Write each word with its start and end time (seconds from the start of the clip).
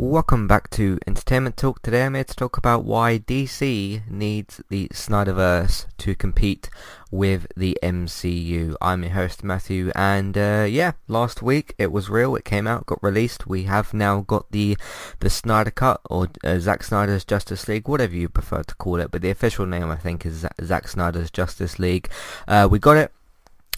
Welcome 0.00 0.46
back 0.46 0.70
to 0.70 1.00
Entertainment 1.08 1.56
Talk. 1.56 1.82
Today 1.82 2.04
I'm 2.04 2.14
here 2.14 2.22
to 2.22 2.36
talk 2.36 2.56
about 2.56 2.84
why 2.84 3.18
DC 3.18 4.08
needs 4.08 4.62
the 4.68 4.86
Snyderverse 4.90 5.86
to 5.98 6.14
compete 6.14 6.70
with 7.10 7.48
the 7.56 7.76
MCU. 7.82 8.76
I'm 8.80 9.02
your 9.02 9.14
host 9.14 9.42
Matthew 9.42 9.90
and 9.96 10.38
uh, 10.38 10.66
yeah, 10.70 10.92
last 11.08 11.42
week 11.42 11.74
it 11.78 11.90
was 11.90 12.08
real, 12.08 12.36
it 12.36 12.44
came 12.44 12.68
out, 12.68 12.86
got 12.86 13.02
released. 13.02 13.48
We 13.48 13.64
have 13.64 13.92
now 13.92 14.20
got 14.20 14.48
the 14.52 14.78
the 15.18 15.28
Snyder 15.28 15.72
Cut 15.72 16.00
or 16.08 16.28
uh, 16.44 16.60
Zack 16.60 16.84
Snyder's 16.84 17.24
Justice 17.24 17.66
League, 17.66 17.88
whatever 17.88 18.14
you 18.14 18.28
prefer 18.28 18.62
to 18.62 18.76
call 18.76 19.00
it, 19.00 19.10
but 19.10 19.20
the 19.20 19.30
official 19.30 19.66
name 19.66 19.90
I 19.90 19.96
think 19.96 20.24
is 20.24 20.46
Zack 20.62 20.86
Snyder's 20.86 21.32
Justice 21.32 21.80
League. 21.80 22.08
Uh, 22.46 22.68
we 22.70 22.78
got 22.78 22.96
it, 22.96 23.10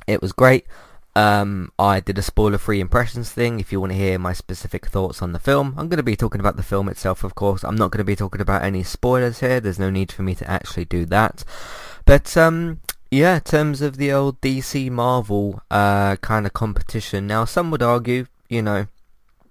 it 0.07 0.21
was 0.21 0.33
great. 0.33 0.67
Um, 1.17 1.73
I 1.79 2.01
did 2.01 2.19
a 2.19 2.23
spoiler-free 2.23 2.81
impressions 2.81 3.31
thing. 3.31 3.59
If 3.59 3.73
you 3.73 3.81
want 3.81 3.93
to 3.93 3.99
hear 3.99 4.19
my 4.19 4.33
specific 4.33 4.87
thoughts 4.87 5.23
on 5.23 5.33
the 5.33 5.39
film, 5.39 5.75
I'm 5.77 5.89
going 5.89 5.99
to 5.99 6.03
be 6.03 6.17
talking 6.17 6.41
about 6.41 6.57
the 6.57 6.63
film 6.63 6.89
itself, 6.89 7.25
of 7.25 7.35
course. 7.35 7.65
I'm 7.65 7.77
not 7.77 7.91
going 7.91 7.99
to 7.99 8.05
be 8.05 8.17
talking 8.17 8.41
about 8.41 8.63
any 8.63 8.83
spoilers 8.83 9.41
here. 9.41 9.61
There's 9.61 9.79
no 9.79 9.91
need 9.91 10.13
for 10.13 10.23
me 10.23 10.35
to 10.37 10.49
actually 10.49 10.85
do 10.85 11.05
that. 11.07 11.45
But 12.05 12.37
um, 12.37 12.81
yeah, 13.11 13.37
in 13.37 13.41
terms 13.43 13.83
of 13.83 13.97
the 13.97 14.13
old 14.13 14.41
DC 14.41 14.91
Marvel 14.91 15.63
uh, 15.71 16.17
kind 16.17 16.47
of 16.47 16.53
competition, 16.53 17.27
now 17.27 17.45
some 17.45 17.71
would 17.73 17.83
argue, 17.83 18.27
you 18.49 18.63
know, 18.63 18.87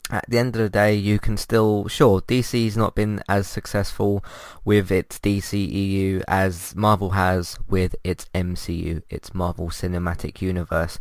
at 0.09 0.25
the 0.27 0.39
end 0.39 0.55
of 0.55 0.61
the 0.61 0.69
day, 0.69 0.95
you 0.95 1.19
can 1.19 1.37
still, 1.37 1.87
sure, 1.87 2.21
DC's 2.21 2.75
not 2.75 2.95
been 2.95 3.21
as 3.29 3.47
successful 3.47 4.23
with 4.65 4.91
its 4.91 5.19
DCEU 5.19 6.23
as 6.27 6.75
Marvel 6.75 7.11
has 7.11 7.59
with 7.67 7.95
its 8.03 8.25
MCU, 8.33 9.03
its 9.09 9.35
Marvel 9.35 9.69
Cinematic 9.69 10.41
Universe. 10.41 10.99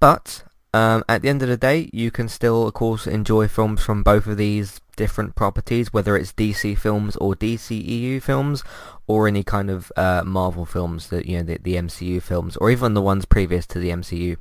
But 0.00 0.42
um, 0.72 1.04
at 1.08 1.22
the 1.22 1.28
end 1.28 1.42
of 1.42 1.48
the 1.48 1.56
day, 1.56 1.90
you 1.92 2.10
can 2.10 2.28
still, 2.28 2.66
of 2.66 2.74
course, 2.74 3.06
enjoy 3.06 3.48
films 3.48 3.82
from 3.82 4.02
both 4.02 4.26
of 4.26 4.36
these 4.36 4.80
different 4.96 5.34
properties, 5.34 5.92
whether 5.92 6.16
it's 6.16 6.32
DC 6.32 6.76
films 6.78 7.16
or 7.16 7.34
DCEU 7.34 8.22
films, 8.22 8.64
or 9.06 9.28
any 9.28 9.42
kind 9.42 9.70
of 9.70 9.92
uh, 9.96 10.22
Marvel 10.24 10.64
films 10.64 11.08
that 11.08 11.26
you 11.26 11.38
know 11.38 11.42
the, 11.42 11.58
the 11.58 11.74
MCU 11.74 12.22
films, 12.22 12.56
or 12.56 12.70
even 12.70 12.94
the 12.94 13.02
ones 13.02 13.24
previous 13.24 13.66
to 13.66 13.78
the 13.78 13.90
MCU. 13.90 14.36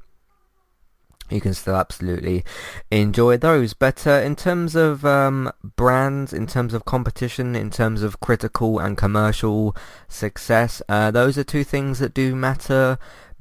You 1.32 1.42
can 1.42 1.54
still 1.54 1.76
absolutely 1.76 2.44
enjoy 2.90 3.38
those. 3.38 3.74
But 3.74 4.08
uh, 4.08 4.22
in 4.22 4.36
terms 4.36 4.76
of 4.76 5.06
um, 5.06 5.52
brands, 5.76 6.34
in 6.34 6.48
terms 6.48 6.74
of 6.74 6.86
competition, 6.86 7.56
in 7.56 7.70
terms 7.70 8.02
of 8.02 8.20
critical 8.20 8.80
and 8.80 8.98
commercial 8.98 9.76
success, 10.08 10.82
uh, 10.90 11.12
those 11.12 11.38
are 11.38 11.44
two 11.44 11.64
things 11.64 12.00
that 12.00 12.16
do 12.16 12.36
matter 12.36 12.98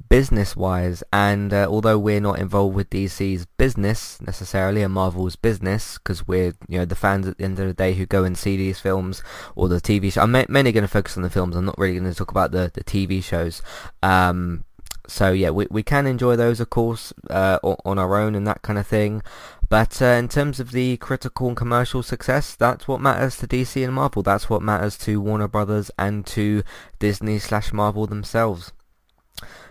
business 0.09 0.55
wise 0.55 1.03
and 1.13 1.53
uh, 1.53 1.67
although 1.69 1.97
we're 1.97 2.19
not 2.19 2.39
involved 2.39 2.75
with 2.75 2.89
DC's 2.89 3.45
business 3.57 4.19
necessarily 4.21 4.81
and 4.81 4.93
Marvel's 4.93 5.35
business 5.35 5.99
because 5.99 6.27
we're 6.27 6.53
you 6.67 6.79
know 6.79 6.85
the 6.85 6.95
fans 6.95 7.27
at 7.27 7.37
the 7.37 7.43
end 7.43 7.59
of 7.59 7.67
the 7.67 7.73
day 7.73 7.93
who 7.93 8.07
go 8.07 8.23
and 8.23 8.37
see 8.37 8.57
these 8.57 8.79
films 8.79 9.23
or 9.55 9.69
the 9.69 9.79
TV 9.79 10.11
show 10.11 10.21
I'm 10.21 10.31
mainly 10.31 10.71
going 10.71 10.83
to 10.83 10.87
focus 10.87 11.15
on 11.15 11.23
the 11.23 11.29
films 11.29 11.55
I'm 11.55 11.65
not 11.65 11.77
really 11.77 11.99
going 11.99 12.11
to 12.11 12.17
talk 12.17 12.31
about 12.31 12.51
the, 12.51 12.71
the 12.73 12.83
TV 12.83 13.23
shows. 13.23 13.61
Um, 14.01 14.65
so 15.07 15.31
yeah 15.31 15.49
we, 15.49 15.67
we 15.69 15.83
can 15.83 16.07
enjoy 16.07 16.35
those 16.35 16.59
of 16.59 16.69
course 16.69 17.13
uh, 17.29 17.59
on 17.63 17.99
our 17.99 18.17
own 18.17 18.35
and 18.35 18.47
that 18.47 18.61
kind 18.61 18.79
of 18.79 18.87
thing 18.87 19.21
but 19.69 20.01
uh, 20.01 20.05
in 20.05 20.27
terms 20.27 20.59
of 20.59 20.71
the 20.71 20.97
critical 20.97 21.47
and 21.47 21.57
commercial 21.57 22.01
success 22.01 22.55
that's 22.55 22.87
what 22.87 23.01
matters 23.01 23.37
to 23.37 23.47
DC 23.47 23.83
and 23.83 23.93
Marvel 23.93 24.23
that's 24.23 24.49
what 24.49 24.61
matters 24.61 24.97
to 24.97 25.21
Warner 25.21 25.47
Brothers 25.47 25.91
and 25.97 26.25
to 26.27 26.63
Disney 26.99 27.39
slash 27.39 27.71
Marvel 27.71 28.07
themselves 28.07 28.71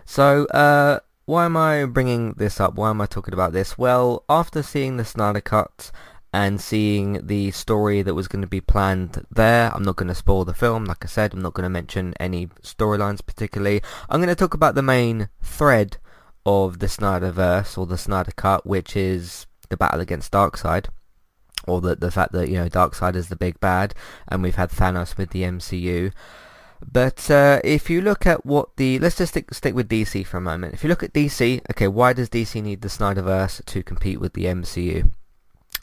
so, 0.09 0.45
uh, 0.47 1.01
why 1.25 1.45
am 1.45 1.55
I 1.55 1.85
bringing 1.85 2.33
this 2.33 2.59
up? 2.59 2.73
Why 2.73 2.89
am 2.89 2.99
I 2.99 3.05
talking 3.05 3.35
about 3.35 3.53
this? 3.53 3.77
Well, 3.77 4.23
after 4.27 4.63
seeing 4.63 4.97
the 4.97 5.05
Snyder 5.05 5.39
Cut 5.39 5.91
and 6.33 6.59
seeing 6.59 7.27
the 7.27 7.51
story 7.51 8.01
that 8.01 8.15
was 8.15 8.27
going 8.27 8.41
to 8.41 8.47
be 8.47 8.59
planned 8.59 9.23
there, 9.29 9.71
I'm 9.71 9.83
not 9.83 9.97
going 9.97 10.07
to 10.07 10.15
spoil 10.15 10.45
the 10.45 10.55
film. 10.55 10.85
Like 10.85 11.05
I 11.05 11.07
said, 11.07 11.33
I'm 11.33 11.43
not 11.43 11.53
going 11.53 11.65
to 11.65 11.69
mention 11.69 12.15
any 12.19 12.47
storylines 12.63 13.23
particularly. 13.23 13.83
I'm 14.09 14.19
going 14.19 14.29
to 14.29 14.35
talk 14.35 14.55
about 14.55 14.73
the 14.73 14.81
main 14.81 15.29
thread 15.43 15.97
of 16.43 16.79
the 16.79 16.87
Snyderverse 16.87 17.77
or 17.77 17.85
the 17.85 17.95
Snyder 17.95 18.31
Cut, 18.35 18.65
which 18.65 18.95
is 18.95 19.45
the 19.69 19.77
battle 19.77 20.01
against 20.01 20.31
Darkseid 20.31 20.87
or 21.67 21.81
the 21.81 21.95
the 21.95 22.09
fact 22.09 22.31
that 22.31 22.49
you 22.49 22.55
know 22.55 22.67
Darkseid 22.67 23.15
is 23.15 23.29
the 23.29 23.35
big 23.35 23.59
bad, 23.59 23.93
and 24.27 24.41
we've 24.41 24.55
had 24.55 24.71
Thanos 24.71 25.17
with 25.17 25.29
the 25.29 25.43
MCU. 25.43 26.11
But 26.85 27.29
uh, 27.29 27.59
if 27.63 27.89
you 27.89 28.01
look 28.01 28.25
at 28.25 28.45
what 28.45 28.77
the 28.77 28.99
let's 28.99 29.17
just 29.17 29.33
stick 29.33 29.53
stick 29.53 29.75
with 29.75 29.89
DC 29.89 30.25
for 30.25 30.37
a 30.37 30.41
moment. 30.41 30.73
If 30.73 30.83
you 30.83 30.89
look 30.89 31.03
at 31.03 31.13
DC, 31.13 31.61
okay, 31.71 31.87
why 31.87 32.13
does 32.13 32.29
DC 32.29 32.61
need 32.61 32.81
the 32.81 32.87
Snyderverse 32.87 33.63
to 33.65 33.83
compete 33.83 34.19
with 34.19 34.33
the 34.33 34.45
MCU? 34.45 35.11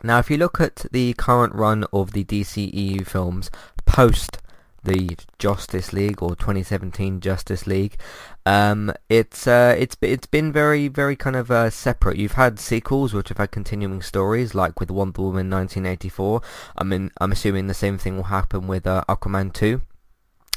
Now, 0.02 0.18
if 0.18 0.30
you 0.30 0.36
look 0.36 0.60
at 0.60 0.86
the 0.92 1.14
current 1.14 1.54
run 1.54 1.84
of 1.92 2.12
the 2.12 2.24
DCEU 2.24 3.06
films 3.06 3.50
post 3.86 4.38
the 4.84 5.16
Justice 5.38 5.92
League 5.92 6.22
or 6.22 6.36
2017 6.36 7.20
Justice 7.20 7.66
League, 7.66 7.96
um, 8.44 8.92
it's 9.08 9.46
uh, 9.46 9.74
it's 9.78 9.96
it's 10.00 10.26
been 10.26 10.52
very 10.52 10.88
very 10.88 11.16
kind 11.16 11.36
of 11.36 11.50
uh, 11.50 11.70
separate. 11.70 12.16
You've 12.16 12.32
had 12.32 12.58
sequels 12.58 13.12
which 13.12 13.28
have 13.28 13.38
had 13.38 13.50
continuing 13.50 14.00
stories, 14.00 14.54
like 14.54 14.80
with 14.80 14.90
Wonder 14.90 15.22
Woman 15.22 15.50
1984. 15.50 16.40
I 16.76 16.84
mean, 16.84 17.10
I'm 17.20 17.32
assuming 17.32 17.66
the 17.66 17.74
same 17.74 17.98
thing 17.98 18.16
will 18.16 18.24
happen 18.24 18.66
with 18.66 18.86
uh, 18.86 19.04
Aquaman 19.08 19.52
2 19.52 19.82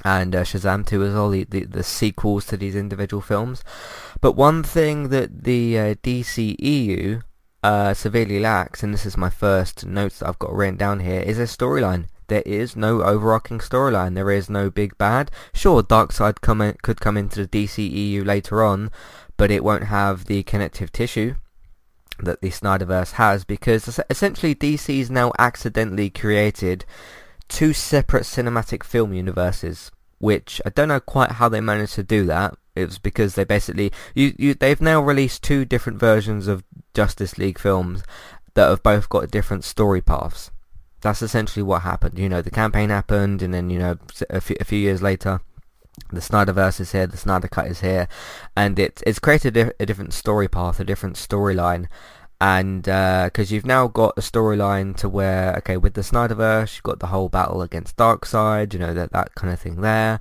and 0.03 0.35
uh, 0.35 0.43
Shazam 0.43 0.85
2 0.85 1.03
as 1.03 1.13
well, 1.13 1.29
the, 1.29 1.43
the, 1.43 1.65
the, 1.65 1.83
sequels 1.83 2.45
to 2.47 2.57
these 2.57 2.75
individual 2.75 3.21
films. 3.21 3.63
But 4.21 4.33
one 4.33 4.63
thing 4.63 5.09
that 5.09 5.43
the 5.43 5.77
uh, 5.77 5.95
DCEU 5.95 7.21
uh, 7.63 7.93
severely 7.93 8.39
lacks, 8.39 8.83
and 8.83 8.93
this 8.93 9.05
is 9.05 9.17
my 9.17 9.29
first 9.29 9.85
notes 9.85 10.19
that 10.19 10.29
I've 10.29 10.39
got 10.39 10.53
written 10.53 10.77
down 10.77 11.01
here, 11.01 11.21
is 11.21 11.39
a 11.39 11.43
storyline. 11.43 12.07
There 12.27 12.43
is 12.45 12.75
no 12.75 13.01
overarching 13.01 13.59
storyline. 13.59 14.15
There 14.15 14.31
is 14.31 14.49
no 14.49 14.69
big 14.69 14.97
bad. 14.97 15.31
Sure, 15.53 15.81
Darkseid 15.81 16.41
come 16.41 16.61
in, 16.61 16.75
could 16.81 17.01
come 17.01 17.17
into 17.17 17.45
the 17.45 17.65
DCEU 17.65 18.25
later 18.25 18.63
on, 18.63 18.91
but 19.35 19.51
it 19.51 19.63
won't 19.63 19.85
have 19.85 20.25
the 20.25 20.43
connective 20.43 20.91
tissue 20.91 21.35
that 22.23 22.41
the 22.41 22.49
Snyderverse 22.49 23.13
has 23.13 23.45
because 23.45 23.99
essentially 24.09 24.53
DC 24.53 24.99
is 24.99 25.09
now 25.09 25.31
accidentally 25.39 26.09
created 26.09 26.85
two 27.49 27.73
separate 27.73 28.23
cinematic 28.23 28.83
film 28.83 29.13
universes, 29.13 29.91
which 30.19 30.61
I 30.65 30.69
don't 30.69 30.87
know 30.87 30.99
quite 30.99 31.33
how 31.33 31.49
they 31.49 31.59
managed 31.59 31.95
to 31.95 32.03
do 32.03 32.25
that. 32.27 32.55
It 32.75 32.85
was 32.85 32.99
because 32.99 33.35
they 33.35 33.43
basically 33.43 33.91
you, 34.15 34.33
you 34.37 34.53
they've 34.53 34.79
now 34.79 35.01
released 35.01 35.43
two 35.43 35.65
different 35.65 35.99
versions 35.99 36.47
of 36.47 36.63
Justice 36.93 37.37
League 37.37 37.59
films 37.59 38.03
that 38.53 38.69
have 38.69 38.83
both 38.83 39.09
got 39.09 39.31
different 39.31 39.63
story 39.63 40.01
paths. 40.01 40.51
That's 41.01 41.21
essentially 41.21 41.63
what 41.63 41.81
happened. 41.81 42.17
You 42.17 42.29
know, 42.29 42.41
the 42.41 42.51
campaign 42.51 42.89
happened, 42.89 43.41
and 43.41 43.53
then 43.53 43.69
you 43.69 43.79
know 43.79 43.97
a 44.29 44.39
few, 44.39 44.55
a 44.59 44.65
few 44.65 44.79
years 44.79 45.01
later, 45.01 45.41
the 46.11 46.21
Snyderverse 46.21 46.79
is 46.79 46.91
here, 46.91 47.07
the 47.07 47.17
Snyder 47.17 47.47
Cut 47.47 47.67
is 47.67 47.81
here, 47.81 48.07
and 48.55 48.77
it, 48.79 49.03
it's 49.05 49.19
created 49.19 49.55
a, 49.57 49.73
a 49.79 49.85
different 49.85 50.13
story 50.13 50.47
path, 50.47 50.79
a 50.79 50.83
different 50.83 51.15
storyline, 51.15 51.87
and 52.41 52.83
because 52.83 53.51
uh, 53.51 53.53
you've 53.53 53.65
now 53.65 53.87
got 53.87 54.17
a 54.17 54.21
storyline 54.21 54.95
to 54.95 55.09
where 55.09 55.55
okay 55.57 55.75
with 55.75 55.93
the 55.93 56.01
Snyderverse 56.01 56.75
you've 56.75 56.83
got 56.83 56.99
the 56.99 57.07
whole 57.07 57.27
battle 57.27 57.61
against 57.61 57.97
Darkseid 57.97 58.73
you 58.73 58.79
know 58.79 58.93
that 58.93 59.11
that 59.11 59.35
kind 59.35 59.53
of 59.53 59.59
thing 59.59 59.81
there. 59.81 60.19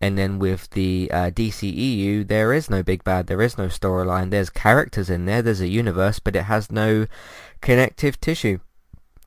And 0.00 0.16
then 0.16 0.38
with 0.38 0.70
the 0.70 1.10
uh, 1.12 1.30
DCEU 1.30 2.26
there 2.26 2.52
is 2.52 2.70
no 2.70 2.82
big 2.82 3.04
bad 3.04 3.26
there 3.26 3.42
is 3.42 3.58
no 3.58 3.66
storyline. 3.66 4.30
There's 4.30 4.48
characters 4.48 5.10
in 5.10 5.26
there 5.26 5.42
there's 5.42 5.60
a 5.60 5.68
universe 5.68 6.18
but 6.20 6.36
it 6.36 6.44
has 6.44 6.70
no 6.70 7.06
connective 7.60 8.18
tissue. 8.20 8.60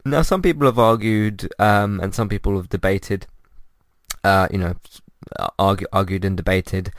Now 0.03 0.23
some 0.23 0.41
people 0.41 0.65
have 0.65 0.79
argued 0.79 1.47
um, 1.59 1.99
and 1.99 2.15
some 2.15 2.27
people 2.27 2.57
have 2.57 2.69
debated 2.69 3.27
uh, 4.23 4.47
you 4.49 4.57
know 4.57 4.75
argue, 5.59 5.87
argued 5.93 6.25
and 6.25 6.37
debated 6.37 6.91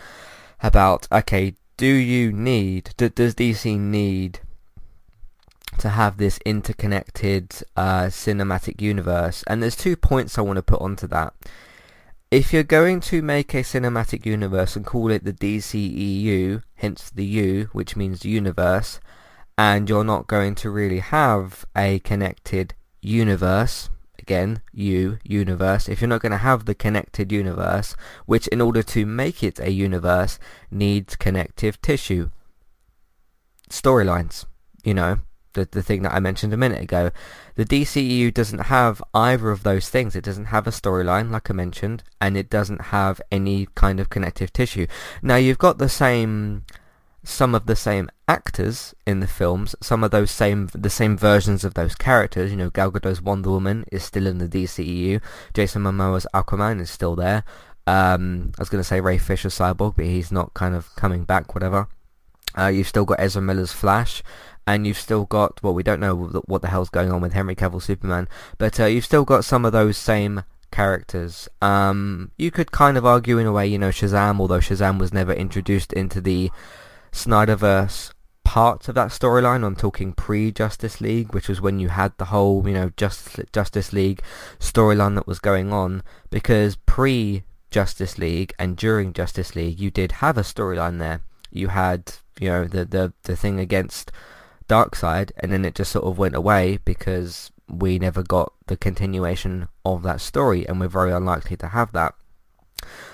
about 0.63 1.09
okay 1.11 1.55
do 1.77 1.87
you 1.87 2.31
need 2.31 2.95
does 2.97 3.35
DC 3.35 3.77
need 3.77 4.39
to 5.79 5.91
have 5.91 6.17
this 6.17 6.39
interconnected 6.45 7.55
uh, 7.77 8.05
cinematic 8.05 8.81
universe. 8.81 9.43
And 9.47 9.63
there's 9.63 9.77
two 9.77 9.97
points 9.97 10.39
I 10.39 10.43
want 10.43 10.57
to 10.57 10.63
put 10.63 10.81
onto 10.81 11.07
that. 11.09 11.35
If 12.31 12.53
you're 12.53 12.63
going 12.63 13.01
to 13.01 13.21
make 13.21 13.53
a 13.53 13.59
cinematic 13.59 14.25
universe 14.25 14.75
and 14.75 14.87
call 14.87 15.11
it 15.11 15.25
the 15.25 15.35
DCEU, 15.35 16.63
hence 16.77 17.11
the 17.11 17.27
U, 17.27 17.69
which 17.73 17.95
means 17.95 18.25
universe, 18.25 19.01
and 19.59 19.89
you're 19.89 20.05
not 20.05 20.29
going 20.29 20.55
to 20.57 20.71
really 20.71 21.01
have 21.01 21.67
a 21.77 21.99
connected 21.99 22.75
universe, 23.03 23.91
again, 24.19 24.63
U, 24.73 25.19
universe, 25.25 25.89
if 25.89 26.01
you're 26.01 26.09
not 26.09 26.23
going 26.23 26.33
to 26.33 26.39
have 26.39 26.65
the 26.65 26.75
connected 26.75 27.31
universe, 27.31 27.95
which 28.25 28.47
in 28.49 28.63
order 28.63 28.83
to 28.83 29.05
make 29.05 29.43
it 29.43 29.61
a 29.61 29.71
universe 29.71 30.39
needs 30.71 31.17
connective 31.17 31.83
tissue, 31.83 32.31
storylines, 33.69 34.47
you 34.85 34.95
know, 34.95 35.19
the, 35.55 35.69
the 35.71 35.83
thing 35.83 36.03
that 36.03 36.15
I 36.15 36.21
mentioned 36.21 36.53
a 36.53 36.57
minute 36.57 36.83
ago. 36.83 37.11
The 37.55 37.65
DCEU 37.65 38.33
doesn't 38.33 38.67
have 38.67 39.03
either 39.15 39.51
of 39.51 39.63
those 39.63 39.89
things. 39.89 40.17
It 40.17 40.25
doesn't 40.25 40.47
have 40.47 40.67
a 40.67 40.71
storyline, 40.71 41.31
like 41.31 41.51
I 41.51 41.55
mentioned, 41.55 42.03
and 42.21 42.37
it 42.37 42.49
doesn't 42.49 42.87
have 42.87 43.21
any 43.31 43.69
kind 43.75 44.01
of 44.01 44.11
connective 44.11 44.53
tissue. 44.53 44.87
Now, 45.23 45.37
you've 45.37 45.59
got 45.59 45.79
the 45.79 45.89
same 45.89 46.65
some 47.25 47.55
of 47.55 47.67
the 47.67 47.77
same 47.77 48.11
actors 48.27 48.95
in 49.07 49.21
the 49.21 49.27
films, 49.27 49.77
some 49.81 50.03
of 50.03 50.11
those 50.11 50.31
same 50.31 50.69
the 50.75 50.91
same 50.91 51.17
versions 51.17 51.65
of 51.65 51.75
those 51.75 51.95
characters. 51.95 52.51
You 52.51 52.57
know, 52.57 52.71
Gal 52.71 52.91
Gadot's 52.91 53.23
Wonder 53.23 53.51
Woman 53.51 53.85
is 53.93 54.03
still 54.03 54.27
in 54.27 54.39
the 54.39 54.49
DCEU. 54.49 55.21
Jason 55.55 55.83
Momoa's 55.83 56.27
Aquaman 56.35 56.81
is 56.81 56.91
still 56.91 57.15
there. 57.15 57.45
Um, 57.87 58.53
I 58.59 58.63
was 58.63 58.69
going 58.69 58.81
to 58.81 58.89
say 58.89 59.01
Ray 59.01 59.19
Fisher's 59.19 59.59
Cyborg, 59.59 59.97
but 59.97 60.05
he's 60.05 60.33
not 60.33 60.55
kind 60.55 60.75
of 60.75 60.95
coming 60.97 61.25
back. 61.25 61.55
Whatever. 61.55 61.89
Uh, 62.57 62.67
you've 62.67 62.89
still 62.89 63.07
got 63.07 63.19
Ezra 63.19 63.41
Miller's 63.41 63.73
Flash, 63.73 64.23
and 64.67 64.87
you've 64.87 64.99
still 64.99 65.25
got 65.25 65.63
well, 65.63 65.75
we 65.75 65.83
don't 65.83 66.01
know 66.01 66.15
what 66.47 66.63
the 66.63 66.69
hell's 66.69 66.91
going 66.91 67.11
on 67.11 67.21
with 67.21 67.33
Henry 67.33 67.55
Cavill 67.57 67.83
Superman, 67.83 68.29
but 68.59 68.79
uh, 68.79 68.87
you've 68.87 69.05
still 69.05 69.25
got 69.25 69.45
some 69.45 69.65
of 69.65 69.73
those 69.73 69.97
same 69.97 70.45
characters. 70.71 71.49
Um, 71.61 72.33
you 72.37 72.51
could 72.51 72.73
kind 72.73 72.97
of 72.97 73.07
argue 73.07 73.39
in 73.39 73.47
a 73.47 73.53
way, 73.53 73.67
you 73.67 73.79
know, 73.79 73.91
Shazam, 73.91 74.41
although 74.41 74.59
Shazam 74.59 74.99
was 74.99 75.13
never 75.13 75.33
introduced 75.33 75.93
into 75.93 76.21
the 76.21 76.51
Snyderverse 77.13 78.13
parts 78.45 78.89
of 78.89 78.95
that 78.97 79.09
storyline. 79.09 79.65
I'm 79.65 79.77
talking 79.77 80.13
pre-Justice 80.13 81.01
League, 81.01 81.33
which 81.33 81.49
was 81.49 81.61
when 81.61 81.79
you 81.79 81.89
had 81.91 82.13
the 82.19 82.27
whole, 82.27 82.67
you 82.67 82.75
know, 82.75 82.91
Justice 82.97 83.47
Justice 83.53 83.93
League 83.93 84.23
storyline 84.59 85.15
that 85.15 85.27
was 85.27 85.39
going 85.39 85.73
on. 85.73 86.03
Because 86.31 86.77
pre-Justice 86.77 88.19
League 88.19 88.53
and 88.59 88.77
during 88.77 89.13
Justice 89.13 89.55
League, 89.55 89.79
you 89.79 89.91
did 89.91 90.13
have 90.13 90.37
a 90.37 90.43
storyline 90.43 90.99
there. 90.99 91.21
You 91.51 91.69
had, 91.69 92.15
you 92.41 92.49
know, 92.49 92.65
the 92.65 92.85
the 92.85 93.13
the 93.23 93.37
thing 93.37 93.61
against 93.61 94.11
Darkseid, 94.69 95.31
and 95.39 95.53
then 95.53 95.65
it 95.65 95.75
just 95.75 95.93
sort 95.93 96.05
of 96.05 96.19
went 96.19 96.35
away 96.35 96.79
because 96.85 97.51
we 97.69 97.99
never 97.99 98.23
got 98.23 98.53
the 98.67 98.77
continuation 98.77 99.69
of 99.85 100.03
that 100.03 100.21
story, 100.21 100.67
and 100.67 100.81
we're 100.81 100.89
very 100.89 101.13
unlikely 101.13 101.57
to 101.59 101.69
have 101.69 101.93
that. 101.93 102.15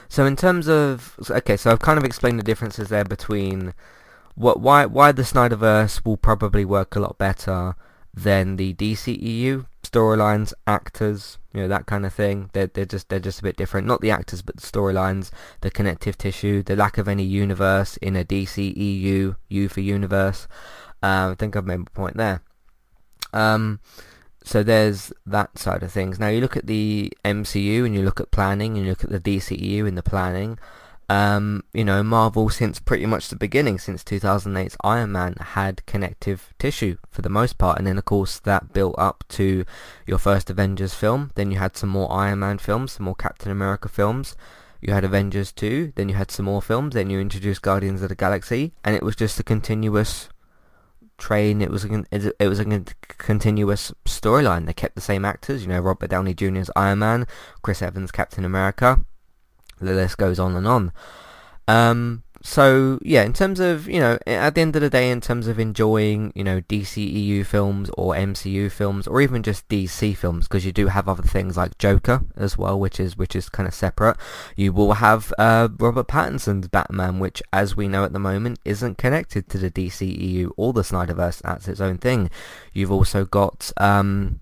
So 0.09 0.25
in 0.25 0.37
terms 0.37 0.69
of 0.69 1.17
okay, 1.31 1.57
so 1.57 1.71
I've 1.71 1.81
kind 1.81 1.99
of 1.99 2.05
explained 2.05 2.39
the 2.39 2.45
differences 2.45 2.89
there 2.89 3.05
between 3.05 3.75
what 4.35 4.61
why 4.61 4.87
why 4.87 5.13
the 5.13 5.23
Snyderverse 5.23 6.05
will 6.05 6.17
probably 6.17 6.65
work 6.65 6.97
a 6.97 7.01
lot 7.01 7.19
better 7.19 7.75
than 8.15 8.57
the 8.57 8.75
DCEU 8.75 9.67
storylines, 9.85 10.53
actors, 10.67 11.39
you 11.53 11.61
know 11.61 11.69
that 11.69 11.87
kind 11.87 12.05
of 12.07 12.13
thing. 12.13 12.51
They're 12.53 12.67
they're 12.67 12.85
just 12.85 13.09
they're 13.09 13.19
just 13.21 13.41
a 13.41 13.43
bit 13.43 13.57
different. 13.57 13.87
Not 13.87 14.01
the 14.01 14.11
actors, 14.11 14.43
but 14.43 14.57
the 14.57 14.67
storylines, 14.67 15.31
the 15.61 15.71
connective 15.71 16.19
tissue, 16.19 16.63
the 16.63 16.77
lack 16.77 16.99
of 16.99 17.09
any 17.09 17.25
universe 17.25 17.97
in 17.99 18.17
a 18.17 18.25
DCEU, 18.25 19.37
U 19.49 19.69
for 19.69 19.81
universe. 19.81 20.47
Um, 21.03 21.33
I 21.33 21.35
think 21.35 21.57
I've 21.57 21.67
made 21.67 21.79
my 21.79 21.87
point 21.95 22.17
there. 22.17 22.43
Um, 23.33 23.81
so 24.45 24.63
there's 24.63 25.13
that 25.27 25.59
side 25.59 25.83
of 25.83 25.93
things. 25.93 26.19
Now 26.19 26.29
you 26.29 26.41
look 26.41 26.57
at 26.57 26.67
the 26.67 27.13
MCU 27.25 27.85
and 27.85 27.95
you 27.95 28.03
look 28.03 28.21
at 28.21 28.31
planning 28.31 28.77
and 28.77 28.87
you 28.87 28.93
look 28.93 29.05
at 29.05 29.11
the 29.11 29.21
DCEU 29.21 29.87
in 29.87 29.95
the 29.95 30.03
planning. 30.03 30.59
Um, 31.11 31.65
you 31.73 31.85
know, 31.85 32.03
Marvel 32.03 32.51
since 32.51 32.81
pretty 32.81 33.07
much 33.07 33.29
the 33.29 33.37
beginning, 33.37 33.79
since 33.79 34.05
2008's 34.05 34.77
Iron 34.85 35.13
Man, 35.13 35.37
had 35.41 35.85
connective 35.87 36.53
tissue 36.59 36.99
for 37.11 37.23
the 37.23 37.31
most 37.31 37.57
part, 37.57 37.79
and 37.79 37.87
then 37.87 37.97
of 37.97 38.05
course 38.05 38.39
that 38.41 38.75
built 38.75 38.95
up 38.99 39.25
to 39.31 39.65
your 40.07 40.19
first 40.19 40.51
Avengers 40.51 40.93
film. 40.93 41.31
Then 41.35 41.51
you 41.51 41.59
had 41.59 41.77
some 41.77 41.89
more 41.89 42.13
Iron 42.13 42.41
Man 42.41 42.59
films, 42.59 42.93
some 42.93 43.05
more 43.05 43.15
Captain 43.15 43.51
America 43.51 43.89
films. 43.89 44.37
You 44.81 44.93
had 44.93 45.05
Avengers 45.05 45.51
2, 45.53 45.95
then 45.97 46.09
you 46.09 46.15
had 46.15 46.31
some 46.31 46.47
more 46.47 46.63
films, 46.63 46.95
then 46.95 47.11
you 47.11 47.19
introduced 47.19 47.63
Guardians 47.63 48.01
of 48.01 48.11
the 48.11 48.15
Galaxy, 48.15 48.75
and 48.85 48.95
it 48.95 49.03
was 49.03 49.17
just 49.17 49.41
a 49.41 49.43
continuous 49.43 50.29
train. 51.19 51.61
It 51.61 51.71
was 51.71 51.85
a, 51.85 52.05
it 52.11 52.49
was 52.49 52.61
a 52.61 52.85
continuous 53.19 53.93
storyline. 54.07 54.67
They 54.67 54.73
kept 54.73 54.95
the 54.95 55.01
same 55.01 55.25
actors, 55.25 55.63
you 55.63 55.69
know, 55.69 55.81
Robert 55.81 56.11
Downey 56.11 56.35
Jr.'s 56.35 56.71
Iron 56.77 57.01
Man, 57.01 57.27
Chris 57.63 57.83
Evans 57.83 58.11
Captain 58.11 58.45
America. 58.45 59.05
The 59.81 59.93
list 59.93 60.17
goes 60.17 60.39
on 60.39 60.57
and 60.57 60.67
on. 60.67 60.93
Um, 61.69 62.23
so 62.41 62.99
yeah, 63.03 63.25
in 63.25 63.33
terms 63.33 63.59
of 63.59 63.89
you 63.89 64.01
know, 64.01 64.19
at 64.27 64.55
the 64.55 64.61
end 64.61 64.77
of 64.77 64.83
the 64.83 64.91
day, 64.91 65.11
in 65.11 65.21
terms 65.21 65.49
of 65.49 65.59
enjoying 65.59 66.33
you 66.35 66.45
know 66.45 66.61
DCEU 66.61 67.45
films 67.45 67.91
or 67.97 68.15
MCU 68.15 68.71
films 68.71 69.07
or 69.07 69.21
even 69.21 69.43
just 69.43 69.69
DC 69.69 70.17
films, 70.17 70.47
because 70.47 70.65
you 70.65 70.73
do 70.73 70.87
have 70.87 71.09
other 71.09 71.23
things 71.23 71.57
like 71.57 71.79
Joker 71.79 72.23
as 72.37 72.57
well, 72.57 72.79
which 72.79 73.01
is 73.01 73.17
which 73.17 73.35
is 73.35 73.49
kind 73.49 73.67
of 73.67 73.75
separate. 73.75 74.17
You 74.57 74.73
will 74.73 74.95
have 74.95 75.33
uh, 75.39 75.69
Robert 75.79 76.07
Pattinson's 76.07 76.69
Batman, 76.69 77.19
which, 77.19 77.43
as 77.53 77.77
we 77.77 77.89
know 77.89 78.05
at 78.05 78.13
the 78.13 78.19
moment, 78.19 78.61
isn't 78.65 78.99
connected 78.99 79.49
to 79.49 79.59
the 79.59 79.71
DCEU 79.71 80.53
or 80.57 80.73
the 80.73 80.83
Snyderverse. 80.83 81.43
That's 81.43 81.67
its 81.67 81.81
own 81.81 81.99
thing. 81.99 82.31
You've 82.73 82.93
also 82.93 83.25
got 83.25 83.73
um, 83.79 84.41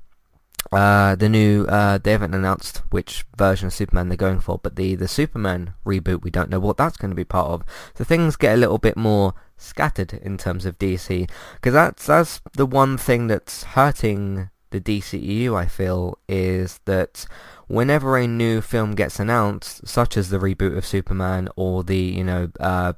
uh, 0.73 1.15
the 1.15 1.29
new, 1.29 1.65
uh, 1.67 1.99
they 1.99 2.13
haven't 2.13 2.35
announced 2.35 2.83
which 2.91 3.25
version 3.37 3.69
of 3.69 3.73
Superman 3.73 4.09
they're 4.09 4.17
going 4.17 4.41
for, 4.41 4.59
but 4.59 4.77
the, 4.77 4.95
the 4.95 5.09
Superman 5.09 5.75
reboot, 5.85 6.23
we 6.23 6.31
don't 6.31 6.51
know 6.51 6.61
what 6.61 6.77
that's 6.77 6.97
going 6.97 7.11
to 7.11 7.17
be 7.17 7.25
part 7.25 7.49
of. 7.49 7.65
So 7.95 8.05
things 8.05 8.37
get 8.37 8.55
a 8.55 8.59
little 8.59 8.79
bit 8.79 8.97
more 8.97 9.35
scattered 9.57 10.15
in 10.15 10.37
terms 10.39 10.67
of 10.67 10.79
DC, 10.79 11.31
because 11.55 11.73
that's, 11.73 12.07
that's 12.07 12.41
the 12.55 12.67
one 12.67 12.99
thing 12.99 13.27
that's 13.27 13.63
hurting 13.63 14.51
the 14.71 14.81
DCEU, 14.81 15.57
I 15.57 15.67
feel, 15.67 16.19
is 16.29 16.81
that 16.85 17.27
whenever 17.69 18.17
a 18.17 18.27
new 18.27 18.61
film 18.61 18.95
gets 18.95 19.21
announced, 19.21 19.87
such 19.87 20.17
as 20.17 20.31
the 20.31 20.39
reboot 20.39 20.77
of 20.77 20.87
Superman 20.87 21.49
or 21.57 21.85
the, 21.85 21.99
you 21.99 22.25
know, 22.25 22.51
uh, 22.61 22.95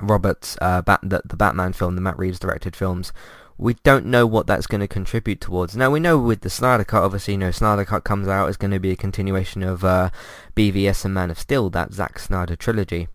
Roberts, 0.00 0.56
uh, 0.60 0.82
Bat- 0.82 1.00
the, 1.02 1.22
the 1.24 1.36
Batman 1.36 1.72
film, 1.72 1.94
the 1.94 2.00
Matt 2.00 2.18
Reeves 2.18 2.38
directed 2.38 2.76
films, 2.76 3.12
we 3.58 3.74
don't 3.82 4.06
know 4.06 4.24
what 4.24 4.46
that's 4.46 4.68
going 4.68 4.80
to 4.80 4.88
contribute 4.88 5.40
towards. 5.40 5.76
Now 5.76 5.90
we 5.90 5.98
know 5.98 6.16
with 6.16 6.42
the 6.42 6.50
Snyder 6.50 6.84
Cut, 6.84 7.02
obviously, 7.02 7.34
you 7.34 7.38
know, 7.38 7.50
Snyder 7.50 7.84
Cut 7.84 8.04
comes 8.04 8.28
out 8.28 8.48
is 8.48 8.56
going 8.56 8.70
to 8.70 8.78
be 8.78 8.92
a 8.92 8.96
continuation 8.96 9.64
of 9.64 9.84
uh, 9.84 10.10
BVS 10.54 11.04
and 11.04 11.12
Man 11.12 11.30
of 11.30 11.38
Steel, 11.38 11.68
that 11.70 11.92
Zack 11.92 12.20
Snyder 12.20 12.54
trilogy. 12.54 13.08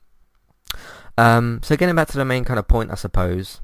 Um, 1.17 1.61
so 1.63 1.77
getting 1.77 1.95
back 1.95 2.09
to 2.09 2.17
the 2.17 2.25
main 2.25 2.43
kind 2.43 2.59
of 2.59 2.67
point, 2.67 2.91
I 2.91 2.95
suppose. 2.95 3.61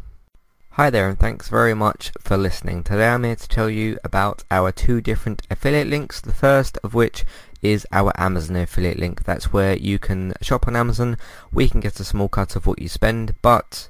Hi 0.73 0.89
there, 0.89 1.09
and 1.09 1.19
thanks 1.19 1.49
very 1.49 1.73
much 1.73 2.13
for 2.21 2.37
listening. 2.37 2.83
Today 2.83 3.09
I'm 3.09 3.25
here 3.25 3.35
to 3.35 3.47
tell 3.49 3.69
you 3.69 3.97
about 4.05 4.45
our 4.49 4.71
two 4.71 5.01
different 5.01 5.41
affiliate 5.51 5.87
links. 5.87 6.21
The 6.21 6.33
first 6.33 6.77
of 6.83 6.93
which 6.93 7.25
is 7.61 7.85
our 7.91 8.13
Amazon 8.15 8.55
affiliate 8.55 8.97
link. 8.97 9.25
That's 9.25 9.51
where 9.51 9.75
you 9.75 9.99
can 9.99 10.33
shop 10.41 10.65
on 10.65 10.77
Amazon. 10.77 11.17
We 11.51 11.67
can 11.67 11.81
get 11.81 11.99
a 11.99 12.05
small 12.05 12.29
cut 12.29 12.55
of 12.55 12.65
what 12.65 12.81
you 12.81 12.87
spend, 12.87 13.35
but 13.41 13.89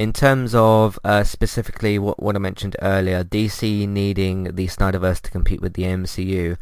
In 0.00 0.14
terms 0.14 0.54
of 0.54 0.98
uh, 1.04 1.24
specifically 1.24 1.98
what, 1.98 2.22
what 2.22 2.34
I 2.34 2.38
mentioned 2.38 2.74
earlier, 2.80 3.22
DC 3.22 3.86
needing 3.86 4.44
the 4.44 4.66
Snyderverse 4.66 5.20
to 5.20 5.30
compete 5.30 5.60
with 5.60 5.74
the 5.74 5.82
MCU, 5.82 6.56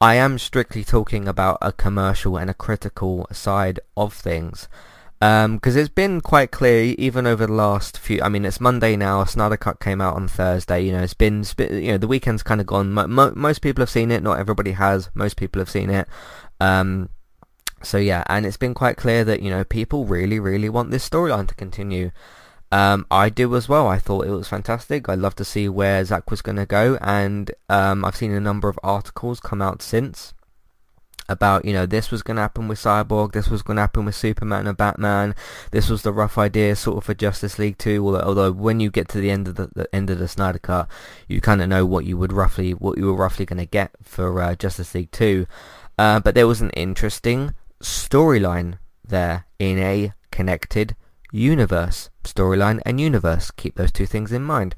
I 0.00 0.14
am 0.14 0.38
strictly 0.38 0.84
talking 0.84 1.28
about 1.28 1.58
a 1.60 1.70
commercial 1.70 2.38
and 2.38 2.48
a 2.48 2.54
critical 2.54 3.26
side 3.30 3.78
of 3.94 4.14
things. 4.14 4.68
Because 5.20 5.44
um, 5.44 5.60
it's 5.62 5.90
been 5.90 6.22
quite 6.22 6.50
clear, 6.50 6.94
even 6.96 7.26
over 7.26 7.46
the 7.46 7.52
last 7.52 7.98
few. 7.98 8.22
I 8.22 8.30
mean, 8.30 8.46
it's 8.46 8.58
Monday 8.58 8.96
now. 8.96 9.22
Snyder 9.24 9.58
Cut 9.58 9.80
came 9.80 10.00
out 10.00 10.16
on 10.16 10.26
Thursday. 10.26 10.80
You 10.80 10.92
know, 10.92 11.02
it's 11.02 11.12
been, 11.12 11.44
you 11.58 11.92
know, 11.92 11.98
the 11.98 12.08
weekend's 12.08 12.42
kind 12.42 12.58
of 12.58 12.66
gone. 12.66 12.90
Mo- 12.94 13.34
most 13.36 13.60
people 13.60 13.82
have 13.82 13.90
seen 13.90 14.10
it. 14.10 14.22
Not 14.22 14.38
everybody 14.38 14.72
has. 14.72 15.10
Most 15.12 15.36
people 15.36 15.60
have 15.60 15.68
seen 15.68 15.90
it. 15.90 16.08
Um, 16.58 17.10
so 17.82 17.98
yeah, 17.98 18.24
and 18.28 18.46
it's 18.46 18.56
been 18.56 18.74
quite 18.74 18.96
clear 18.96 19.24
that 19.24 19.42
you 19.42 19.50
know 19.50 19.62
people 19.62 20.04
really, 20.04 20.40
really 20.40 20.68
want 20.68 20.90
this 20.90 21.08
storyline 21.08 21.46
to 21.48 21.54
continue. 21.54 22.12
Um, 22.70 23.06
I 23.10 23.30
do 23.30 23.56
as 23.56 23.68
well. 23.68 23.88
I 23.88 23.98
thought 23.98 24.26
it 24.26 24.30
was 24.30 24.48
fantastic. 24.48 25.08
I'd 25.08 25.18
love 25.18 25.34
to 25.36 25.44
see 25.44 25.68
where 25.68 26.04
Zack 26.04 26.30
was 26.30 26.42
going 26.42 26.56
to 26.56 26.66
go, 26.66 26.98
and 27.00 27.50
um, 27.68 28.04
I've 28.04 28.16
seen 28.16 28.32
a 28.32 28.40
number 28.40 28.68
of 28.68 28.78
articles 28.82 29.40
come 29.40 29.62
out 29.62 29.80
since 29.80 30.34
about 31.28 31.64
you 31.64 31.72
know 31.72 31.84
this 31.84 32.10
was 32.10 32.22
going 32.22 32.36
to 32.36 32.42
happen 32.42 32.68
with 32.68 32.78
Cyborg, 32.78 33.32
this 33.32 33.48
was 33.48 33.62
going 33.62 33.76
to 33.76 33.82
happen 33.82 34.04
with 34.04 34.14
Superman 34.14 34.66
and 34.66 34.76
Batman. 34.76 35.34
This 35.70 35.88
was 35.88 36.02
the 36.02 36.12
rough 36.12 36.38
idea 36.38 36.74
sort 36.76 36.98
of 36.98 37.04
for 37.04 37.14
Justice 37.14 37.58
League 37.58 37.78
2. 37.78 38.04
Although, 38.04 38.20
although 38.20 38.52
when 38.52 38.80
you 38.80 38.90
get 38.90 39.08
to 39.08 39.20
the 39.20 39.30
end 39.30 39.48
of 39.48 39.56
the, 39.56 39.70
the 39.74 39.94
end 39.94 40.10
of 40.10 40.18
the 40.18 40.28
Snyder 40.28 40.58
Cut, 40.58 40.88
you 41.26 41.40
kind 41.40 41.60
of 41.60 41.68
know 41.68 41.84
what 41.84 42.04
you 42.04 42.16
would 42.16 42.32
roughly 42.32 42.72
what 42.72 42.98
you 42.98 43.06
were 43.06 43.14
roughly 43.14 43.44
going 43.44 43.58
to 43.58 43.66
get 43.66 43.90
for 44.02 44.40
uh, 44.40 44.54
Justice 44.54 44.94
League 44.94 45.12
2. 45.12 45.46
Uh, 45.98 46.20
but 46.20 46.34
there 46.34 46.46
was 46.46 46.60
an 46.60 46.70
interesting 46.70 47.54
storyline 47.82 48.78
there 49.04 49.46
in 49.58 49.78
a 49.78 50.12
connected 50.30 50.96
universe. 51.32 52.10
Storyline 52.32 52.80
and 52.84 53.00
universe. 53.00 53.50
Keep 53.50 53.76
those 53.76 53.92
two 53.92 54.06
things 54.06 54.32
in 54.32 54.42
mind. 54.42 54.74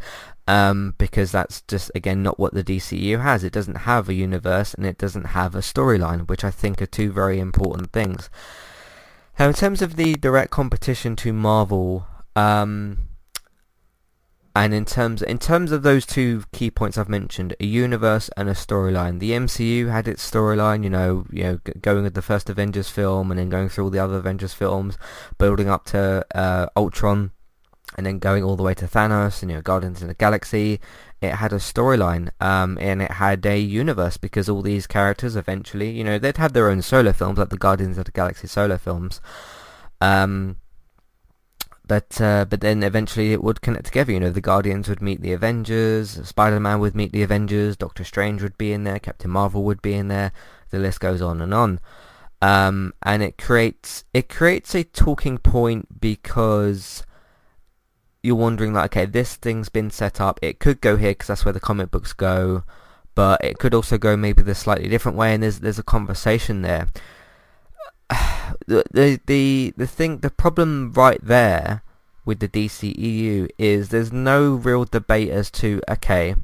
Um, 0.47 0.95
because 0.99 1.31
that's 1.31 1.63
just, 1.63 1.93
again, 1.95 2.23
not 2.23 2.41
what 2.41 2.55
the 2.55 2.65
DCU 2.65 3.23
has. 3.23 3.45
It 3.45 3.53
doesn't 3.53 3.87
have 3.87 4.09
a 4.09 4.15
universe 4.15 4.75
and 4.75 4.85
it 4.85 4.99
doesn't 4.99 5.27
have 5.27 5.55
a 5.55 5.59
storyline, 5.61 6.29
which 6.29 6.43
I 6.43 6.51
think 6.51 6.83
are 6.83 6.87
two 6.87 7.13
very 7.13 7.39
important 7.39 7.93
things. 7.93 8.29
Now, 9.39 9.49
in 9.49 9.55
terms 9.55 9.81
of 9.81 9.97
the 9.97 10.15
direct 10.15 10.51
competition 10.51 11.15
to 11.17 11.33
Marvel, 11.33 12.07
um, 12.35 13.11
and 14.55 14.75
in 14.75 14.85
terms 14.85 15.23
in 15.23 15.39
terms 15.39 15.71
of 15.71 15.83
those 15.83 16.05
two 16.05 16.43
key 16.53 16.71
points 16.71 16.99
I've 16.99 17.09
mentioned, 17.09 17.55
a 17.61 17.65
universe 17.65 18.31
and 18.37 18.49
a 18.49 18.55
storyline. 18.55 19.21
The 19.21 19.31
MCU 19.31 19.91
had 19.91 20.09
its 20.09 20.29
storyline, 20.29 20.83
you 20.83 20.91
know, 20.91 21.25
you 21.31 21.43
know, 21.45 21.61
going 21.81 22.03
with 22.03 22.15
the 22.15 22.23
first 22.23 22.51
Avengers 22.51 22.89
film 22.89 23.31
and 23.31 23.39
then 23.39 23.49
going 23.49 23.69
through 23.69 23.85
all 23.85 23.91
the 23.91 23.99
other 23.99 24.17
Avengers 24.17 24.53
films, 24.53 24.99
building 25.39 25.69
up 25.69 25.85
to 25.87 26.27
uh, 26.35 26.67
Ultron, 26.77 27.31
and 27.97 28.07
then 28.07 28.19
going 28.19 28.45
all 28.45 28.57
the 28.57 28.63
way 28.63 28.75
to 28.75 28.87
Thanos 28.87 29.43
and 29.43 29.51
you 29.51 29.57
know 29.57 29.63
Guardians 29.63 30.03
of 30.03 30.09
the 30.09 30.15
Galaxy. 30.15 30.81
It 31.21 31.35
had 31.35 31.53
a 31.53 31.57
storyline, 31.57 32.31
um, 32.41 32.79
and 32.81 33.03
it 33.03 33.13
had 33.13 33.45
a 33.45 33.59
universe 33.59 34.17
because 34.17 34.49
all 34.49 34.63
these 34.63 34.87
characters 34.87 35.37
eventually, 35.37 35.91
you 35.91 36.03
know, 36.03 36.19
they'd 36.19 36.39
have 36.39 36.55
their 36.55 36.71
own 36.71 36.81
solo 36.81 37.13
films 37.13 37.39
like 37.39 37.51
the 37.51 37.59
Guardians 37.59 37.99
of 37.99 38.07
the 38.07 38.11
Galaxy 38.11 38.47
solo 38.47 38.79
films. 38.79 39.21
Um, 40.01 40.57
but 41.91 42.21
uh, 42.21 42.45
but 42.49 42.61
then 42.61 42.85
eventually 42.85 43.33
it 43.33 43.43
would 43.43 43.61
connect 43.63 43.87
together. 43.87 44.13
You 44.13 44.21
know, 44.21 44.31
the 44.31 44.41
Guardians 44.41 44.89
would 44.89 45.03
meet 45.03 45.23
the 45.23 45.33
Avengers, 45.33 46.27
Spider-Man 46.27 46.79
would 46.79 46.95
meet 46.95 47.11
the 47.11 47.25
Avengers, 47.25 47.77
Doctor 47.77 48.05
Strange 48.05 48.43
would 48.43 48.57
be 48.57 48.73
in 48.73 48.85
there, 48.85 49.01
Captain 49.01 49.31
Marvel 49.31 49.65
would 49.65 49.83
be 49.83 49.95
in 49.95 50.07
there. 50.07 50.31
The 50.71 50.79
list 50.79 51.01
goes 51.01 51.21
on 51.21 51.43
and 51.43 51.53
on. 51.53 51.81
Um, 52.41 52.95
and 53.03 53.25
it 53.25 53.37
creates 53.37 54.05
it 54.15 54.29
creates 54.29 54.73
a 54.75 54.85
talking 54.85 55.37
point 55.37 56.01
because 56.01 57.03
you're 58.23 58.37
wondering 58.37 58.73
like, 58.73 58.97
okay, 58.97 59.07
this 59.07 59.37
thing's 59.37 59.69
been 59.69 59.91
set 59.91 60.21
up. 60.21 60.39
It 60.43 60.59
could 60.59 60.81
go 60.81 60.97
here 60.97 61.13
because 61.13 61.29
that's 61.29 61.45
where 61.45 61.53
the 61.53 61.61
comic 61.61 61.91
books 61.91 62.13
go, 62.13 62.65
but 63.15 63.43
it 63.45 63.59
could 63.59 63.75
also 63.75 63.99
go 63.99 64.17
maybe 64.17 64.43
the 64.43 64.55
slightly 64.55 64.89
different 64.89 65.17
way. 65.17 65.35
And 65.35 65.43
there's 65.43 65.61
there's 65.61 65.79
a 65.79 65.85
conversation 65.85 66.63
there 66.63 66.89
the, 68.67 68.85
the 68.91 69.21
the 69.27 69.75
the 69.77 69.87
thing 69.87 70.19
the 70.19 70.31
problem 70.31 70.93
right 70.93 71.21
there 71.23 71.83
with 72.25 72.41
the 72.41 72.49
DCEU 72.49 73.49
is 73.59 73.89
there's 73.89 74.13
no 74.13 74.55
real 74.55 74.85
debate 74.85 75.31
as 75.31 75.51
to 75.51 75.81
okay 75.89 76.35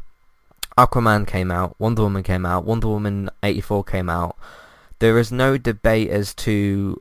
Aquaman 0.78 1.26
came 1.26 1.50
out, 1.50 1.74
Wonder 1.78 2.02
Woman 2.02 2.22
came 2.22 2.44
out, 2.44 2.66
Wonder 2.66 2.88
Woman 2.88 3.30
84 3.42 3.84
came 3.84 4.10
out. 4.10 4.36
There 4.98 5.18
is 5.18 5.32
no 5.32 5.56
debate 5.56 6.10
as 6.10 6.34
to 6.34 7.00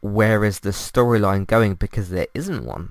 where 0.00 0.44
is 0.44 0.60
the 0.60 0.70
storyline 0.70 1.46
going 1.46 1.74
because 1.74 2.10
there 2.10 2.26
isn't 2.34 2.64
one. 2.64 2.90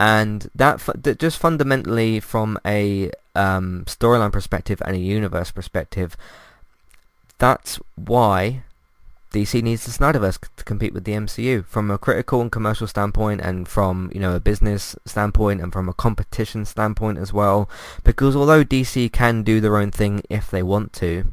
And 0.00 0.50
that, 0.54 0.80
that 0.96 1.18
just 1.18 1.38
fundamentally 1.38 2.20
from 2.20 2.58
a 2.64 3.10
um, 3.34 3.84
storyline 3.86 4.32
perspective 4.32 4.80
and 4.84 4.94
a 4.94 5.00
universe 5.00 5.50
perspective, 5.50 6.16
that's 7.38 7.80
why 7.96 8.62
DC 9.32 9.62
needs 9.62 9.84
the 9.84 9.90
Snyderverse 9.90 10.38
to 10.56 10.64
compete 10.64 10.94
with 10.94 11.04
the 11.04 11.12
MCU 11.12 11.64
from 11.66 11.90
a 11.90 11.98
critical 11.98 12.40
and 12.40 12.50
commercial 12.50 12.86
standpoint 12.86 13.40
and 13.42 13.68
from, 13.68 14.10
you 14.14 14.20
know, 14.20 14.34
a 14.34 14.40
business 14.40 14.96
standpoint 15.04 15.60
and 15.60 15.72
from 15.72 15.88
a 15.88 15.92
competition 15.92 16.64
standpoint 16.64 17.18
as 17.18 17.32
well. 17.32 17.68
Because 18.04 18.34
although 18.34 18.64
DC 18.64 19.12
can 19.12 19.42
do 19.42 19.60
their 19.60 19.76
own 19.76 19.90
thing 19.90 20.22
if 20.30 20.50
they 20.50 20.62
want 20.62 20.92
to, 20.94 21.26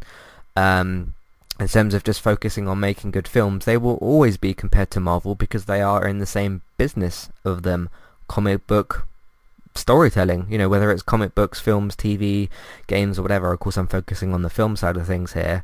um, 0.58 1.14
in 1.58 1.70
terms 1.70 1.94
of 1.94 2.04
just 2.04 2.20
focusing 2.20 2.68
on 2.68 2.82
making 2.82 3.12
good 3.12 3.30
films, 3.30 3.64
they 3.64 3.78
will 3.78 3.96
always 3.96 4.36
be 4.36 4.54
compared 4.54 4.92
to 4.92 5.00
Marvel 5.00 5.36
because 5.36 5.66
they 5.66 5.82
are 5.82 6.06
in 6.06 6.20
the 6.20 6.26
same 6.26 6.62
business 6.78 7.30
of 7.46 7.64
them. 7.64 7.90
Comic 8.28 8.68
book 8.68 9.08
storytelling, 9.76 10.48
you 10.50 10.58
know, 10.58 10.70
whether 10.70 10.90
it's 10.92 11.04
comic 11.04 11.36
books, 11.36 11.60
films, 11.60 11.96
TV, 11.96 12.50
games 12.88 13.20
or 13.20 13.24
whatever. 13.24 13.52
Of 13.52 13.60
course 13.60 13.78
I'm 13.78 13.88
focusing 13.88 14.34
on 14.34 14.42
the 14.42 14.50
film 14.50 14.76
side 14.76 14.96
of 14.96 15.06
things 15.06 15.34
here 15.34 15.64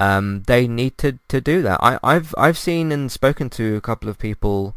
um, 0.00 0.42
they 0.46 0.68
need 0.68 0.96
to, 0.98 1.18
to 1.28 1.40
do 1.40 1.62
that. 1.62 1.80
I, 1.82 1.98
I've 2.02 2.34
I've 2.38 2.58
seen 2.58 2.92
and 2.92 3.10
spoken 3.10 3.50
to 3.50 3.76
a 3.76 3.80
couple 3.80 4.08
of 4.08 4.18
people 4.18 4.76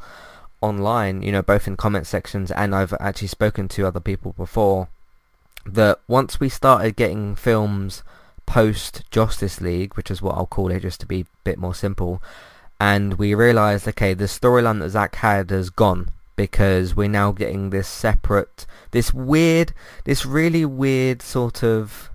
online, 0.62 1.22
you 1.22 1.32
know, 1.32 1.42
both 1.42 1.68
in 1.68 1.78
comment 1.78 2.08
sections 2.08 2.52
and 2.52 2.74
I've 2.74 2.94
actually 3.00 3.28
spoken 3.28 3.68
to 3.70 3.86
other 3.86 4.00
people 4.00 4.34
before 4.34 4.90
that 5.66 6.00
once 6.08 6.40
we 6.40 6.50
started 6.50 6.96
getting 6.96 7.36
films 7.36 8.04
post 8.46 9.04
Justice 9.12 9.62
League, 9.62 9.96
which 9.96 10.10
is 10.10 10.22
what 10.22 10.36
I'll 10.36 10.48
call 10.48 10.72
it 10.72 10.82
just 10.82 11.00
to 11.02 11.06
be 11.06 11.22
a 11.22 11.26
bit 11.44 11.60
more 11.60 11.76
simple, 11.76 12.22
and 12.80 13.16
we 13.16 13.36
realised, 13.36 13.88
okay, 13.88 14.16
the 14.16 14.26
storyline 14.26 14.80
that 14.80 14.90
Zack 14.90 15.16
had 15.16 15.52
has 15.52 15.70
gone 15.70 16.10
because 16.42 16.96
we're 16.96 17.08
now 17.08 17.32
getting 17.32 17.70
this 17.70 17.88
separate, 17.88 18.66
this 18.90 19.14
weird, 19.14 19.76
this 20.06 20.26
really 20.26 20.66
weird 20.66 21.22
sort 21.22 21.64
of 21.64 22.10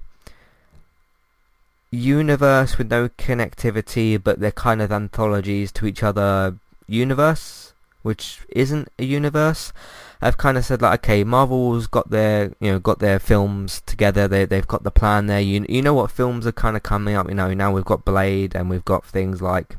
universe 1.93 2.77
with 2.77 2.91
no 2.91 3.09
connectivity, 3.09 4.21
but 4.21 4.41
they're 4.41 4.51
kind 4.51 4.83
of 4.83 4.91
anthologies 4.91 5.71
to 5.71 5.87
each 5.87 6.03
other 6.03 6.57
universe, 6.89 7.73
which 8.03 8.41
isn't 8.49 8.89
a 8.99 9.05
universe. 9.05 9.73
I've 10.21 10.39
kind 10.39 10.59
of 10.59 10.65
said 10.65 10.83
like, 10.83 11.05
okay, 11.05 11.23
Marvel's 11.23 11.87
got 11.87 12.11
their, 12.11 12.53
you 12.59 12.73
know, 12.73 12.81
got 12.81 12.99
their 12.99 13.21
films 13.21 13.81
together. 13.87 14.27
They 14.27 14.45
they've 14.45 14.67
got 14.67 14.83
the 14.83 14.91
plan 14.91 15.27
there. 15.27 15.41
You 15.41 15.65
you 15.69 15.83
know 15.83 15.95
what 15.95 16.11
films 16.11 16.49
are 16.49 16.53
kind 16.65 16.77
of 16.77 16.83
coming 16.83 17.15
up. 17.15 17.29
You 17.29 17.37
know, 17.37 17.55
now 17.55 17.71
we've 17.71 17.85
got 17.85 18.05
Blade 18.05 18.57
and 18.57 18.69
we've 18.69 18.85
got 18.85 19.05
things 19.07 19.41
like 19.41 19.77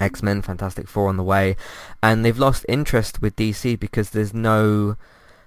X-Men, 0.00 0.42
Fantastic 0.42 0.88
Four 0.88 1.08
on 1.08 1.16
the 1.16 1.22
way, 1.22 1.56
and 2.02 2.24
they've 2.24 2.38
lost 2.38 2.66
interest 2.68 3.22
with 3.22 3.36
DC 3.36 3.78
because 3.78 4.10
there's 4.10 4.34
no 4.34 4.96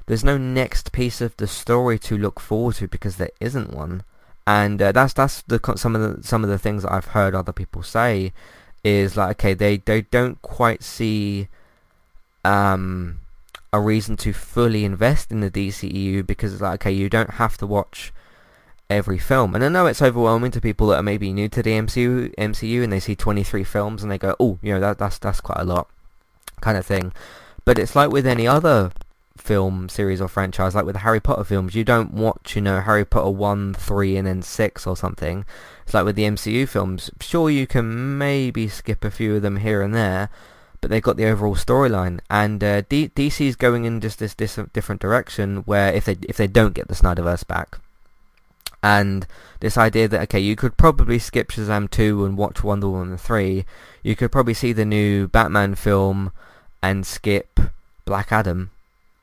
there's 0.08 0.24
no 0.24 0.38
next 0.38 0.92
piece 0.92 1.22
of 1.22 1.36
the 1.38 1.48
story 1.48 2.00
to 2.00 2.18
look 2.18 2.39
forward 2.39 2.75
to 2.75 2.88
because 2.88 3.18
there 3.18 3.30
isn't 3.39 3.74
one. 3.74 4.04
And 4.46 4.82
uh, 4.82 4.94
that's 4.94 5.13
that's 5.13 5.42
the 5.44 5.60
some 5.75 5.96
of 5.96 6.01
the 6.01 6.24
some 6.24 6.44
of 6.44 6.50
the 6.50 6.58
things 6.58 6.84
that 6.84 6.94
I've 6.94 7.08
heard 7.08 7.36
other 7.36 7.51
people 7.51 7.84
say 7.84 8.32
is 8.84 9.18
like 9.18 9.38
okay 9.38 9.54
they 9.54 9.77
they 9.77 10.01
don't 10.01 10.42
quite 10.42 10.84
see 10.84 11.50
um 12.46 13.20
a 13.74 13.80
reason 13.82 14.16
to 14.16 14.32
fully 14.32 14.86
invest 14.86 15.32
in 15.32 15.42
the 15.42 15.51
DCEU 15.51 16.25
because 16.25 16.54
it's 16.54 16.62
like 16.62 16.82
okay 16.82 16.92
you 16.92 17.10
don't 17.10 17.32
have 17.32 17.58
to 17.58 17.68
watch 17.68 18.13
every 18.89 19.17
film 19.17 19.53
and 19.53 19.63
I 19.63 19.70
know 19.70 19.86
it's 19.86 20.01
overwhelming 20.01 20.51
to 20.51 20.62
people 20.62 20.88
that 20.88 20.98
are 20.98 21.03
maybe 21.03 21.34
new 21.34 21.50
to 21.50 21.62
the 21.62 21.72
MCU 21.72 22.34
MCU 22.36 22.84
and 22.84 22.94
they 22.94 23.01
see 23.01 23.15
23 23.15 23.63
films 23.63 24.01
and 24.01 24.12
they 24.12 24.17
go 24.17 24.36
oh 24.39 24.60
you 24.62 24.74
know 24.74 24.79
that 24.79 24.98
that's 24.98 25.17
that's 25.17 25.41
quite 25.41 25.60
a 25.60 25.65
lot 25.65 25.89
kind 26.62 26.77
of 26.77 26.86
thing 26.86 27.12
but 27.65 27.77
it's 27.77 27.96
like 27.96 28.12
with 28.12 28.25
any 28.25 28.48
other 28.48 28.91
film 29.38 29.89
series 29.89 30.22
or 30.22 30.27
franchise, 30.27 30.75
like 30.75 30.86
with 30.86 30.96
the 30.96 31.00
Harry 31.00 31.20
Potter 31.20 31.44
films, 31.44 31.75
you 31.75 31.84
don't 31.84 32.13
watch, 32.13 32.56
you 32.56 32.62
know, 32.62 32.82
Harry 32.82 33.06
Potter 33.06 33.29
1, 33.29 33.74
3 33.75 34.17
and 34.17 34.27
then 34.27 34.41
6 34.41 34.88
or 34.88 34.98
something. 34.98 35.46
It's 35.84 35.94
like 35.94 36.06
with 36.06 36.15
the 36.15 36.24
MCU 36.24 36.67
films, 36.67 37.10
sure 37.22 37.50
you 37.50 37.67
can 37.67 38.17
maybe 38.17 38.67
skip 38.67 39.06
a 39.06 39.12
few 39.12 39.36
of 39.36 39.41
them 39.41 39.58
here 39.58 39.82
and 39.82 39.94
there, 39.94 40.29
but 40.82 40.89
they've 40.89 41.01
got 41.01 41.17
the 41.17 41.25
overall 41.25 41.56
storyline. 41.56 42.20
And 42.29 42.63
uh, 42.63 42.82
D- 42.82 43.10
DC's 43.10 43.56
going 43.56 43.86
in 43.86 44.01
just 44.01 44.20
this, 44.20 44.34
this 44.34 44.60
different 44.74 45.01
direction 45.01 45.58
where 45.58 45.94
if 45.94 46.06
they 46.06 46.17
if 46.24 46.38
they 46.38 46.48
don't 46.48 46.74
get 46.74 46.88
the 46.88 46.96
Snyderverse 46.96 47.48
back, 47.48 47.79
and 48.84 49.25
this 49.60 49.77
idea 49.77 50.07
that 50.07 50.22
okay, 50.24 50.39
you 50.39 50.55
could 50.55 50.77
probably 50.77 51.19
skip 51.19 51.50
Shazam 51.50 51.89
2 51.89 52.25
and 52.25 52.38
watch 52.38 52.63
Wonder 52.63 52.89
Woman 52.89 53.17
3, 53.17 53.65
you 54.03 54.15
could 54.15 54.31
probably 54.31 54.53
see 54.53 54.74
the 54.74 54.86
new 54.86 55.27
Batman 55.27 55.75
film 55.75 56.31
and 56.81 57.05
skip 57.05 57.60
Black 58.05 58.31
Adam 58.31 58.72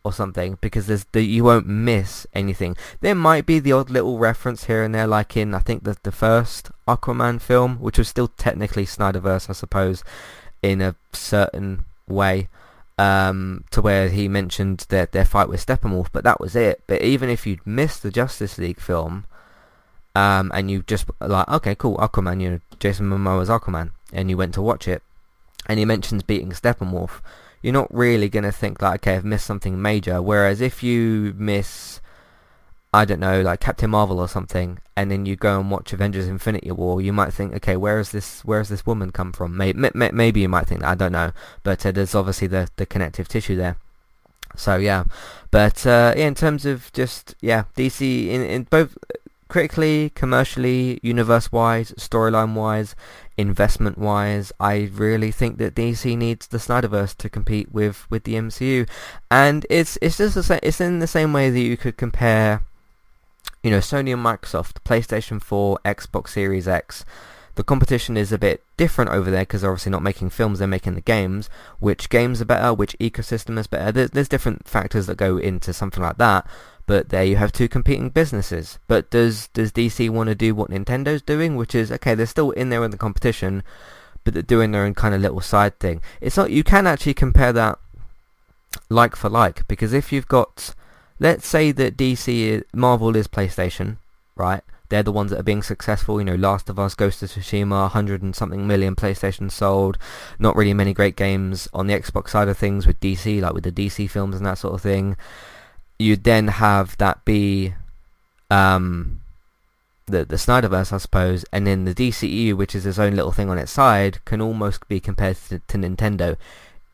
or 0.04 0.12
something 0.12 0.58
because 0.60 0.86
there's 0.86 1.04
the, 1.12 1.22
you 1.22 1.42
won't 1.42 1.66
miss 1.66 2.26
anything. 2.34 2.76
There 3.00 3.14
might 3.14 3.46
be 3.46 3.58
the 3.58 3.72
odd 3.72 3.90
little 3.90 4.18
reference 4.18 4.64
here 4.64 4.82
and 4.82 4.94
there, 4.94 5.06
like 5.06 5.36
in 5.36 5.54
I 5.54 5.60
think 5.60 5.84
the 5.84 5.96
the 6.02 6.12
first 6.12 6.70
Aquaman 6.86 7.40
film, 7.40 7.80
which 7.80 7.98
was 7.98 8.08
still 8.08 8.28
technically 8.28 8.84
Snyderverse, 8.84 9.48
I 9.48 9.54
suppose, 9.54 10.04
in 10.62 10.82
a 10.82 10.94
certain 11.12 11.84
way, 12.06 12.48
um, 12.98 13.64
to 13.70 13.80
where 13.80 14.10
he 14.10 14.28
mentioned 14.28 14.86
their 14.90 15.06
their 15.06 15.24
fight 15.24 15.48
with 15.48 15.64
Steppenwolf, 15.64 16.08
but 16.12 16.24
that 16.24 16.40
was 16.40 16.54
it. 16.54 16.82
But 16.86 17.02
even 17.02 17.30
if 17.30 17.46
you'd 17.46 17.66
missed 17.66 18.02
the 18.02 18.10
Justice 18.10 18.58
League 18.58 18.80
film, 18.80 19.24
um, 20.14 20.50
and 20.54 20.70
you 20.70 20.82
just 20.82 21.06
like 21.20 21.48
okay, 21.48 21.74
cool, 21.74 21.96
Aquaman, 21.98 22.40
you 22.40 22.50
know, 22.50 22.60
Jason 22.78 23.08
Momoa's 23.08 23.48
Aquaman, 23.48 23.90
and 24.12 24.30
you 24.30 24.36
went 24.36 24.54
to 24.54 24.62
watch 24.62 24.88
it, 24.88 25.02
and 25.66 25.78
he 25.78 25.84
mentions 25.84 26.22
beating 26.22 26.50
Steppenwolf 26.50 27.20
you're 27.64 27.72
not 27.72 27.92
really 27.94 28.28
going 28.28 28.44
to 28.44 28.52
think 28.52 28.82
like, 28.82 29.00
okay, 29.00 29.16
I've 29.16 29.24
missed 29.24 29.46
something 29.46 29.80
major. 29.80 30.20
Whereas 30.20 30.60
if 30.60 30.82
you 30.82 31.32
miss, 31.34 31.98
I 32.92 33.06
don't 33.06 33.20
know, 33.20 33.40
like 33.40 33.60
Captain 33.60 33.88
Marvel 33.88 34.20
or 34.20 34.28
something, 34.28 34.80
and 34.94 35.10
then 35.10 35.24
you 35.24 35.34
go 35.34 35.58
and 35.58 35.70
watch 35.70 35.94
Avengers: 35.94 36.28
Infinity 36.28 36.70
War, 36.72 37.00
you 37.00 37.10
might 37.10 37.32
think, 37.32 37.54
okay, 37.54 37.74
where 37.74 37.98
is 37.98 38.10
this? 38.10 38.44
Where 38.44 38.58
has 38.58 38.68
this 38.68 38.84
woman 38.84 39.12
come 39.12 39.32
from? 39.32 39.56
Maybe, 39.56 39.88
maybe 39.94 40.40
you 40.40 40.48
might 40.48 40.66
think 40.66 40.82
that. 40.82 40.90
I 40.90 40.94
don't 40.94 41.12
know, 41.12 41.32
but 41.62 41.86
uh, 41.86 41.90
there's 41.90 42.14
obviously 42.14 42.48
the 42.48 42.68
the 42.76 42.84
connective 42.84 43.28
tissue 43.28 43.56
there. 43.56 43.78
So 44.56 44.76
yeah, 44.76 45.04
but 45.50 45.86
uh, 45.86 46.12
yeah, 46.18 46.26
in 46.26 46.34
terms 46.34 46.66
of 46.66 46.92
just 46.92 47.34
yeah, 47.40 47.64
DC 47.78 48.28
in 48.28 48.42
in 48.42 48.64
both 48.64 48.98
critically, 49.48 50.10
commercially, 50.14 51.00
universe-wise, 51.02 51.92
storyline-wise, 51.92 52.94
investment-wise, 53.36 54.52
I 54.60 54.90
really 54.92 55.30
think 55.30 55.58
that 55.58 55.74
DC 55.74 56.16
needs 56.16 56.46
the 56.46 56.58
Snyderverse 56.58 57.16
to 57.16 57.28
compete 57.28 57.72
with, 57.72 58.06
with 58.10 58.24
the 58.24 58.34
MCU, 58.34 58.88
and 59.30 59.66
it's 59.70 59.98
it's 60.00 60.18
just 60.18 60.34
the 60.34 60.42
same. 60.42 60.60
It's 60.62 60.80
in 60.80 60.98
the 60.98 61.06
same 61.06 61.32
way 61.32 61.50
that 61.50 61.60
you 61.60 61.76
could 61.76 61.96
compare, 61.96 62.62
you 63.62 63.70
know, 63.70 63.78
Sony 63.78 64.12
and 64.12 64.24
Microsoft, 64.24 64.82
PlayStation 64.84 65.42
4, 65.42 65.78
Xbox 65.84 66.28
Series 66.28 66.68
X. 66.68 67.04
The 67.54 67.64
competition 67.64 68.16
is 68.16 68.32
a 68.32 68.38
bit 68.38 68.62
different 68.76 69.10
over 69.10 69.30
there 69.30 69.42
because 69.42 69.60
they're 69.60 69.70
obviously 69.70 69.92
not 69.92 70.02
making 70.02 70.30
films; 70.30 70.58
they're 70.58 70.68
making 70.68 70.94
the 70.94 71.00
games. 71.00 71.48
Which 71.78 72.08
games 72.08 72.40
are 72.42 72.46
better? 72.46 72.74
Which 72.74 72.96
ecosystem 72.98 73.58
is 73.58 73.66
better? 73.66 73.92
There's, 73.92 74.10
there's 74.10 74.28
different 74.28 74.66
factors 74.66 75.06
that 75.06 75.16
go 75.16 75.36
into 75.38 75.72
something 75.72 76.02
like 76.02 76.18
that. 76.18 76.46
But 76.86 77.08
there 77.08 77.24
you 77.24 77.36
have 77.36 77.52
two 77.52 77.68
competing 77.68 78.10
businesses. 78.10 78.78
But 78.88 79.10
does 79.10 79.48
does 79.48 79.72
DC 79.72 80.10
want 80.10 80.28
to 80.28 80.34
do 80.34 80.54
what 80.54 80.70
Nintendo's 80.70 81.22
doing, 81.22 81.56
which 81.56 81.74
is 81.74 81.90
okay, 81.92 82.14
they're 82.14 82.26
still 82.26 82.50
in 82.50 82.68
there 82.68 82.84
in 82.84 82.90
the 82.90 82.98
competition, 82.98 83.62
but 84.24 84.34
they're 84.34 84.42
doing 84.42 84.72
their 84.72 84.84
own 84.84 84.94
kind 84.94 85.14
of 85.14 85.20
little 85.20 85.40
side 85.40 85.78
thing. 85.78 86.02
It's 86.20 86.36
not 86.36 86.50
you 86.50 86.64
can 86.64 86.86
actually 86.86 87.14
compare 87.14 87.52
that 87.52 87.78
like 88.88 89.16
for 89.16 89.28
like 89.28 89.66
because 89.68 89.92
if 89.92 90.12
you've 90.12 90.28
got 90.28 90.74
let's 91.20 91.46
say 91.46 91.72
that 91.72 91.96
DC 91.96 92.40
is, 92.40 92.64
Marvel 92.74 93.16
is 93.16 93.28
PlayStation, 93.28 93.96
right? 94.36 94.62
They're 94.94 95.02
the 95.02 95.12
ones 95.12 95.32
that 95.32 95.40
are 95.40 95.42
being 95.42 95.64
successful. 95.64 96.20
You 96.20 96.24
know, 96.24 96.36
Last 96.36 96.70
of 96.70 96.78
Us, 96.78 96.94
Ghost 96.94 97.22
of 97.22 97.30
Tsushima, 97.30 97.90
hundred 97.90 98.22
and 98.22 98.34
something 98.34 98.66
million 98.66 98.94
PlayStation 98.94 99.50
sold. 99.50 99.98
Not 100.38 100.54
really 100.54 100.72
many 100.72 100.92
great 100.94 101.16
games 101.16 101.68
on 101.74 101.88
the 101.88 101.94
Xbox 101.94 102.30
side 102.30 102.48
of 102.48 102.56
things 102.56 102.86
with 102.86 103.00
DC, 103.00 103.40
like 103.40 103.54
with 103.54 103.64
the 103.64 103.72
DC 103.72 104.08
films 104.08 104.36
and 104.36 104.46
that 104.46 104.58
sort 104.58 104.74
of 104.74 104.80
thing 104.80 105.16
you'd 105.98 106.24
then 106.24 106.48
have 106.48 106.96
that 106.98 107.24
be 107.24 107.74
um, 108.50 109.20
the 110.06 110.24
the 110.24 110.36
Snyderverse, 110.36 110.92
I 110.92 110.98
suppose, 110.98 111.44
and 111.52 111.66
then 111.66 111.84
the 111.84 111.94
DCEU, 111.94 112.54
which 112.54 112.74
is 112.74 112.86
its 112.86 112.98
own 112.98 113.14
little 113.14 113.32
thing 113.32 113.50
on 113.50 113.58
its 113.58 113.72
side, 113.72 114.24
can 114.24 114.40
almost 114.40 114.86
be 114.88 115.00
compared 115.00 115.36
to, 115.48 115.60
to 115.60 115.78
Nintendo 115.78 116.36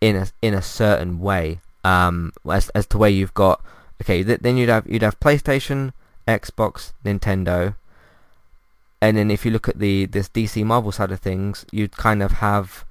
in 0.00 0.16
a 0.16 0.28
in 0.42 0.54
a 0.54 0.62
certain 0.62 1.20
way. 1.20 1.60
Um, 1.82 2.32
as 2.48 2.68
as 2.70 2.86
to 2.88 2.98
where 2.98 3.10
you've 3.10 3.34
got 3.34 3.64
okay, 4.02 4.22
th- 4.22 4.40
then 4.40 4.56
you'd 4.56 4.68
have 4.68 4.86
you'd 4.86 5.02
have 5.02 5.18
PlayStation, 5.20 5.92
Xbox, 6.28 6.92
Nintendo, 7.04 7.74
and 9.00 9.16
then 9.16 9.30
if 9.30 9.44
you 9.44 9.50
look 9.50 9.68
at 9.68 9.78
the 9.78 10.06
this 10.06 10.28
DC 10.28 10.64
Marvel 10.64 10.92
side 10.92 11.10
of 11.10 11.20
things, 11.20 11.64
you'd 11.72 11.96
kind 11.96 12.22
of 12.22 12.32
have 12.32 12.84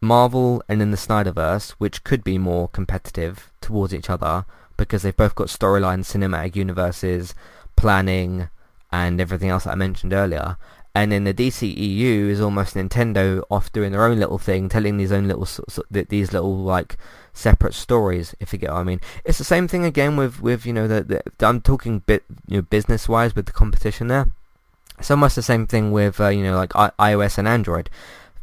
Marvel 0.00 0.62
and 0.68 0.80
then 0.80 0.90
the 0.90 0.96
Snyderverse, 0.96 1.70
which 1.72 2.02
could 2.02 2.24
be 2.24 2.38
more 2.38 2.68
competitive 2.68 3.52
towards 3.60 3.94
each 3.94 4.10
other 4.10 4.44
because 4.76 5.02
they've 5.02 5.16
both 5.16 5.36
got 5.36 5.46
storyline, 5.46 6.00
cinematic 6.00 6.56
universes, 6.56 7.34
planning, 7.76 8.48
and 8.90 9.20
everything 9.20 9.48
else 9.48 9.64
that 9.64 9.72
I 9.72 9.76
mentioned 9.76 10.12
earlier. 10.12 10.56
And 10.94 11.12
then 11.12 11.24
the 11.24 11.32
DCEU 11.32 12.28
is 12.28 12.40
almost 12.40 12.74
Nintendo 12.74 13.42
off 13.50 13.72
doing 13.72 13.92
their 13.92 14.04
own 14.04 14.18
little 14.18 14.38
thing, 14.38 14.68
telling 14.68 14.96
these 14.96 15.12
own 15.12 15.28
little 15.28 15.48
these 15.90 16.32
little 16.32 16.56
like 16.56 16.98
separate 17.32 17.72
stories. 17.72 18.34
If 18.40 18.52
you 18.52 18.58
get 18.58 18.70
what 18.70 18.80
I 18.80 18.82
mean, 18.82 19.00
it's 19.24 19.38
the 19.38 19.44
same 19.44 19.68
thing 19.68 19.84
again 19.84 20.16
with 20.16 20.42
with 20.42 20.66
you 20.66 20.72
know 20.72 20.88
the, 20.88 21.22
the 21.38 21.46
I'm 21.46 21.62
talking 21.62 22.00
bit 22.00 22.24
you 22.46 22.56
know 22.56 22.62
business 22.62 23.08
wise 23.08 23.34
with 23.34 23.46
the 23.46 23.52
competition 23.52 24.08
there. 24.08 24.32
It's 25.02 25.10
almost 25.10 25.34
the 25.34 25.42
same 25.42 25.66
thing 25.66 25.90
with 25.90 26.20
uh, 26.20 26.28
you 26.28 26.44
know 26.44 26.54
like 26.54 26.76
I- 26.76 26.92
iOS 27.10 27.36
and 27.36 27.48
Android 27.48 27.90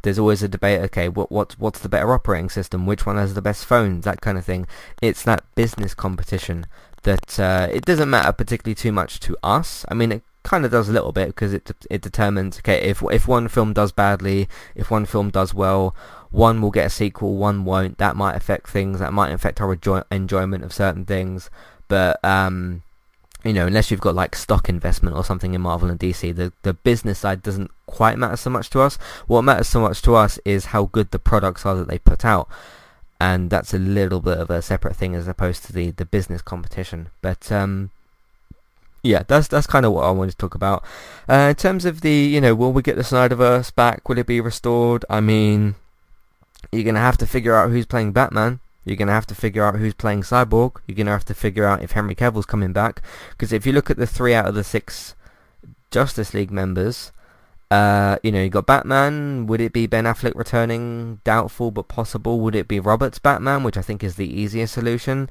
there's 0.02 0.20
always 0.20 0.44
a 0.44 0.50
debate. 0.50 0.82
Okay, 0.82 1.08
what 1.08 1.32
what's 1.32 1.58
what's 1.58 1.80
the 1.80 1.88
better 1.88 2.12
operating 2.14 2.50
system? 2.50 2.86
Which 2.86 3.06
one 3.06 3.16
has 3.16 3.34
the 3.34 3.42
best 3.42 3.64
phones? 3.66 4.04
That 4.04 4.20
kind 4.20 4.38
of 4.38 4.44
thing. 4.44 4.68
It's 5.02 5.24
that 5.24 5.44
business 5.56 5.94
competition 5.94 6.66
that 7.04 7.40
uh, 7.40 7.70
it 7.72 7.86
doesn't 7.86 8.10
matter 8.10 8.34
particularly 8.34 8.76
too 8.76 8.92
much 8.92 9.22
to 9.22 9.38
us. 9.42 9.86
I 9.88 9.94
mean, 9.94 10.12
it 10.12 10.24
kind 10.44 10.66
of 10.66 10.72
does 10.72 10.90
a 10.90 10.92
little 10.92 11.14
bit 11.14 11.28
because 11.28 11.54
it 11.54 11.72
it 11.90 12.02
determines 12.02 12.58
okay 12.60 12.82
if 12.82 13.02
if 13.10 13.26
one 13.26 13.48
film 13.48 13.72
does 13.72 13.94
badly, 13.94 14.50
if 14.76 14.92
one 14.92 15.06
film 15.06 15.30
does 15.30 15.54
well, 15.54 15.96
one 16.30 16.62
will 16.62 16.72
get 16.72 16.88
a 16.88 16.90
sequel, 16.90 17.38
one 17.38 17.64
won't. 17.64 18.00
That 18.00 18.18
might 18.18 18.36
affect 18.36 18.68
things. 18.68 19.00
That 19.00 19.14
might 19.14 19.32
affect 19.32 19.62
our 19.62 19.72
enjoy- 19.72 20.04
enjoyment 20.12 20.66
of 20.66 20.74
certain 20.74 21.06
things. 21.06 21.50
But 21.88 22.24
um, 22.24 22.84
you 23.44 23.54
know, 23.54 23.68
unless 23.68 23.90
you've 23.90 24.02
got 24.02 24.16
like 24.16 24.36
stock 24.36 24.68
investment 24.68 25.16
or 25.16 25.24
something 25.24 25.54
in 25.54 25.62
Marvel 25.62 25.90
and 25.90 26.00
DC, 26.00 26.36
the 26.36 26.52
the 26.64 26.74
business 26.74 27.20
side 27.20 27.42
doesn't 27.42 27.72
quite 27.86 28.18
matter 28.18 28.36
so 28.36 28.50
much 28.50 28.70
to 28.72 28.82
us. 28.82 28.98
What 29.28 29.44
matters 29.44 29.68
so 29.68 29.80
much 29.80 30.02
to 30.04 30.16
us 30.16 30.40
is 30.44 30.66
how 30.66 30.86
good 30.86 31.12
the 31.12 31.20
products 31.20 31.66
are 31.66 31.76
that 31.76 31.88
they 31.88 32.00
put 32.00 32.26
out, 32.26 32.50
and 33.20 33.50
that's 33.50 33.74
a 33.74 33.80
little 33.80 34.20
bit 34.20 34.38
of 34.38 34.50
a 34.50 34.62
separate 34.62 34.96
thing 34.96 35.16
as 35.16 35.28
opposed 35.28 35.64
to 35.66 35.74
the 35.74 35.92
the 35.92 36.06
business 36.06 36.42
competition. 36.42 37.10
But 37.22 37.50
um, 37.52 37.92
yeah, 39.04 39.24
that's 39.26 39.48
that's 39.48 39.68
kind 39.68 39.86
of 39.86 39.94
what 39.94 40.04
I 40.04 40.12
wanted 40.12 40.32
to 40.32 40.38
talk 40.38 40.56
about. 40.56 40.84
Uh, 41.30 41.48
in 41.50 41.56
terms 41.56 41.86
of 41.86 42.02
the, 42.02 42.12
you 42.12 42.42
know, 42.42 42.54
will 42.54 42.74
we 42.74 42.82
get 42.82 42.98
the 42.98 43.04
Snyderverse 43.04 43.74
back? 43.74 44.10
Will 44.10 44.18
it 44.18 44.28
be 44.28 44.42
restored? 44.42 45.06
I 45.10 45.22
mean, 45.22 45.76
you're 46.72 46.84
gonna 46.84 47.00
have 47.00 47.18
to 47.18 47.28
figure 47.28 47.56
out 47.56 47.70
who's 47.70 47.86
playing 47.86 48.12
Batman. 48.12 48.60
You're 48.84 48.96
going 48.96 49.08
to 49.08 49.14
have 49.14 49.28
to 49.28 49.36
figure 49.36 49.64
out 49.64 49.76
who's 49.76 49.94
playing 49.94 50.22
Cyborg. 50.22 50.78
You're 50.88 50.96
going 50.96 51.06
to 51.08 51.12
have 51.12 51.26
to 51.26 51.34
figure 51.34 51.66
out 51.66 51.84
if 51.84 51.92
Henry 51.92 52.16
Cavill's 52.16 52.46
coming 52.46 52.74
back. 52.74 53.02
Because 53.32 53.54
if 53.54 53.66
you 53.66 53.74
look 53.74 53.90
at 53.90 53.98
the 53.98 54.08
three 54.08 54.34
out 54.34 54.48
of 54.48 54.56
the 54.56 54.64
six 54.64 55.16
Justice 55.92 56.34
League 56.34 56.52
members, 56.52 57.12
uh, 57.72 58.18
you 58.24 58.32
know, 58.32 58.42
you 58.42 58.50
got 58.50 58.66
Batman. 58.66 59.46
Would 59.48 59.62
it 59.62 59.74
be 59.74 59.86
Ben 59.86 60.06
Affleck 60.06 60.34
returning? 60.36 61.20
Doubtful, 61.24 61.72
but 61.72 61.88
possible. 61.88 62.40
Would 62.40 62.56
it 62.56 62.68
be 62.68 62.80
Robert's 62.80 63.20
Batman, 63.20 63.64
which 63.64 63.78
I 63.78 63.82
think 63.82 64.04
is 64.04 64.16
the 64.16 64.28
easier 64.28 64.66
solution? 64.66 65.30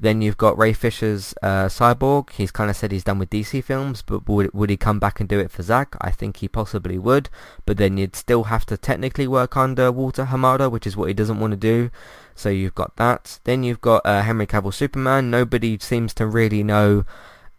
Then 0.00 0.22
you've 0.22 0.36
got 0.36 0.56
Ray 0.56 0.72
Fisher's 0.72 1.34
uh, 1.42 1.66
Cyborg. 1.66 2.30
He's 2.30 2.52
kind 2.52 2.70
of 2.70 2.76
said 2.76 2.92
he's 2.92 3.02
done 3.02 3.18
with 3.18 3.30
DC 3.30 3.64
films, 3.64 4.02
but 4.02 4.28
would 4.28 4.54
would 4.54 4.70
he 4.70 4.76
come 4.76 5.00
back 5.00 5.18
and 5.18 5.28
do 5.28 5.40
it 5.40 5.50
for 5.50 5.62
Zack? 5.62 5.96
I 6.00 6.12
think 6.12 6.36
he 6.36 6.46
possibly 6.46 6.98
would. 6.98 7.28
But 7.66 7.78
then 7.78 7.96
you'd 7.96 8.14
still 8.14 8.44
have 8.44 8.64
to 8.66 8.76
technically 8.76 9.26
work 9.26 9.56
under 9.56 9.90
Walter 9.90 10.26
Hamada, 10.26 10.70
which 10.70 10.86
is 10.86 10.96
what 10.96 11.08
he 11.08 11.14
doesn't 11.14 11.40
want 11.40 11.50
to 11.50 11.56
do. 11.56 11.90
So 12.36 12.48
you've 12.48 12.76
got 12.76 12.94
that. 12.96 13.40
Then 13.42 13.64
you've 13.64 13.80
got 13.80 14.06
uh, 14.06 14.22
Henry 14.22 14.46
Cavill 14.46 14.72
Superman. 14.72 15.30
Nobody 15.30 15.76
seems 15.80 16.14
to 16.14 16.26
really 16.26 16.62
know 16.62 17.04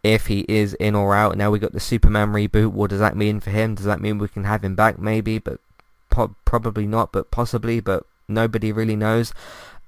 if 0.01 0.27
he 0.27 0.45
is 0.47 0.73
in 0.75 0.95
or 0.95 1.13
out. 1.13 1.35
Now 1.35 1.51
we 1.51 1.59
got 1.59 1.73
the 1.73 1.81
Superman 1.81 2.29
reboot. 2.29 2.71
What 2.71 2.91
does 2.91 2.99
that 2.99 3.17
mean 3.17 3.41
for 3.41 3.49
him? 3.49 3.75
Does 3.75 3.85
that 3.85 3.99
mean 3.99 4.17
we 4.17 4.29
can 4.29 4.45
have 4.45 4.63
him 4.63 4.75
back? 4.75 4.97
Maybe, 4.97 5.39
but 5.39 5.59
po- 6.09 6.35
probably 6.45 6.87
not. 6.87 7.11
But 7.11 7.31
possibly. 7.31 7.81
But 7.81 8.05
nobody 8.29 8.71
really 8.71 8.95
knows. 8.95 9.33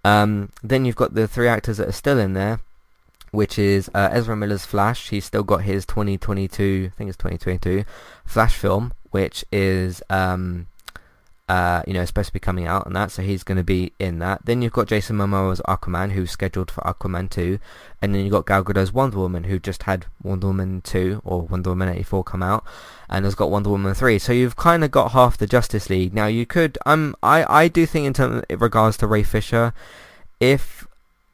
Um, 0.04 0.50
then 0.64 0.86
you've 0.86 0.96
got 0.96 1.14
the 1.14 1.28
three 1.28 1.48
actors 1.48 1.78
that 1.78 1.88
are 1.88 1.94
still 1.94 2.20
in 2.20 2.34
there, 2.34 2.60
which 3.32 3.58
is 3.60 3.90
uh, 3.94 4.10
Ezra 4.12 4.36
Miller's 4.36 4.66
Flash. 4.66 5.10
He's 5.10 5.26
still 5.26 5.44
got 5.44 5.64
his 5.64 5.86
2022, 5.86 6.90
I 6.92 6.96
think 6.96 7.10
it's 7.10 7.18
2022, 7.18 7.86
Flash 8.26 8.56
film, 8.56 8.94
which 9.12 9.46
is 9.52 10.02
um, 10.10 10.68
uh, 11.52 11.84
you 11.86 11.94
know, 11.94 12.06
supposed 12.06 12.28
to 12.28 12.34
be 12.34 12.40
coming 12.40 12.66
out 12.66 12.86
and 12.88 12.96
that, 12.96 13.12
so 13.12 13.22
he's 13.22 13.44
going 13.44 13.58
to 13.58 13.64
be 13.64 13.92
in 14.00 14.20
that. 14.20 14.46
Then 14.46 14.62
you've 14.62 14.72
got 14.72 14.88
Jason 14.88 15.18
Momoa 15.18 15.52
as 15.52 15.60
Aquaman, 15.68 16.14
who's 16.14 16.32
scheduled 16.32 16.72
for 16.72 16.80
Aquaman 16.84 17.30
2, 17.30 17.60
and 18.02 18.16
then 18.16 18.22
you've 18.22 18.32
got 18.32 18.46
Gal 18.46 18.64
Gadot's 18.64 18.94
Wonder 18.94 19.18
Woman, 19.18 19.44
who 19.44 19.60
just 19.60 19.84
had 19.84 20.06
Wonder 20.24 20.48
Woman 20.48 20.80
2, 20.80 21.22
or 21.26 21.42
Wonder 21.42 21.72
Woman 21.72 21.90
84 21.90 22.24
come 22.24 22.42
out, 22.42 22.64
and 23.10 23.26
has 23.26 23.36
got 23.36 23.52
Wonder 23.52 23.70
Woman 23.70 23.94
3. 23.94 24.18
So 24.18 24.32
you've 24.32 24.56
kind 24.56 24.82
of 24.82 24.92
got 24.92 25.12
half 25.12 25.38
the 25.38 25.46
Justice 25.46 25.90
League. 25.90 26.14
Now 26.14 26.28
you 26.28 26.46
could, 26.46 26.78
um, 26.86 27.18
I, 27.22 27.44
I 27.44 27.68
do 27.68 27.86
think 27.86 28.08
in 28.08 28.14
terms 28.14 28.46
regards 28.50 28.96
to 28.98 29.08
Ray 29.08 29.24
Fisher, 29.24 29.74
if 30.40 30.88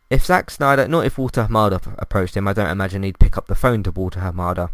if 0.09 0.25
Zack 0.25 0.49
Snyder, 0.49 0.87
not 0.87 1.05
if 1.05 1.19
Walter 1.19 1.43
Hamada 1.43 1.93
approached 1.99 2.35
him, 2.35 2.47
I 2.47 2.53
don't 2.53 2.71
imagine 2.71 3.03
he'd 3.03 3.19
pick 3.19 3.37
up 3.37 3.45
the 3.45 3.53
phone 3.53 3.83
to 3.83 3.91
Walter 3.91 4.21
Hamada. 4.21 4.71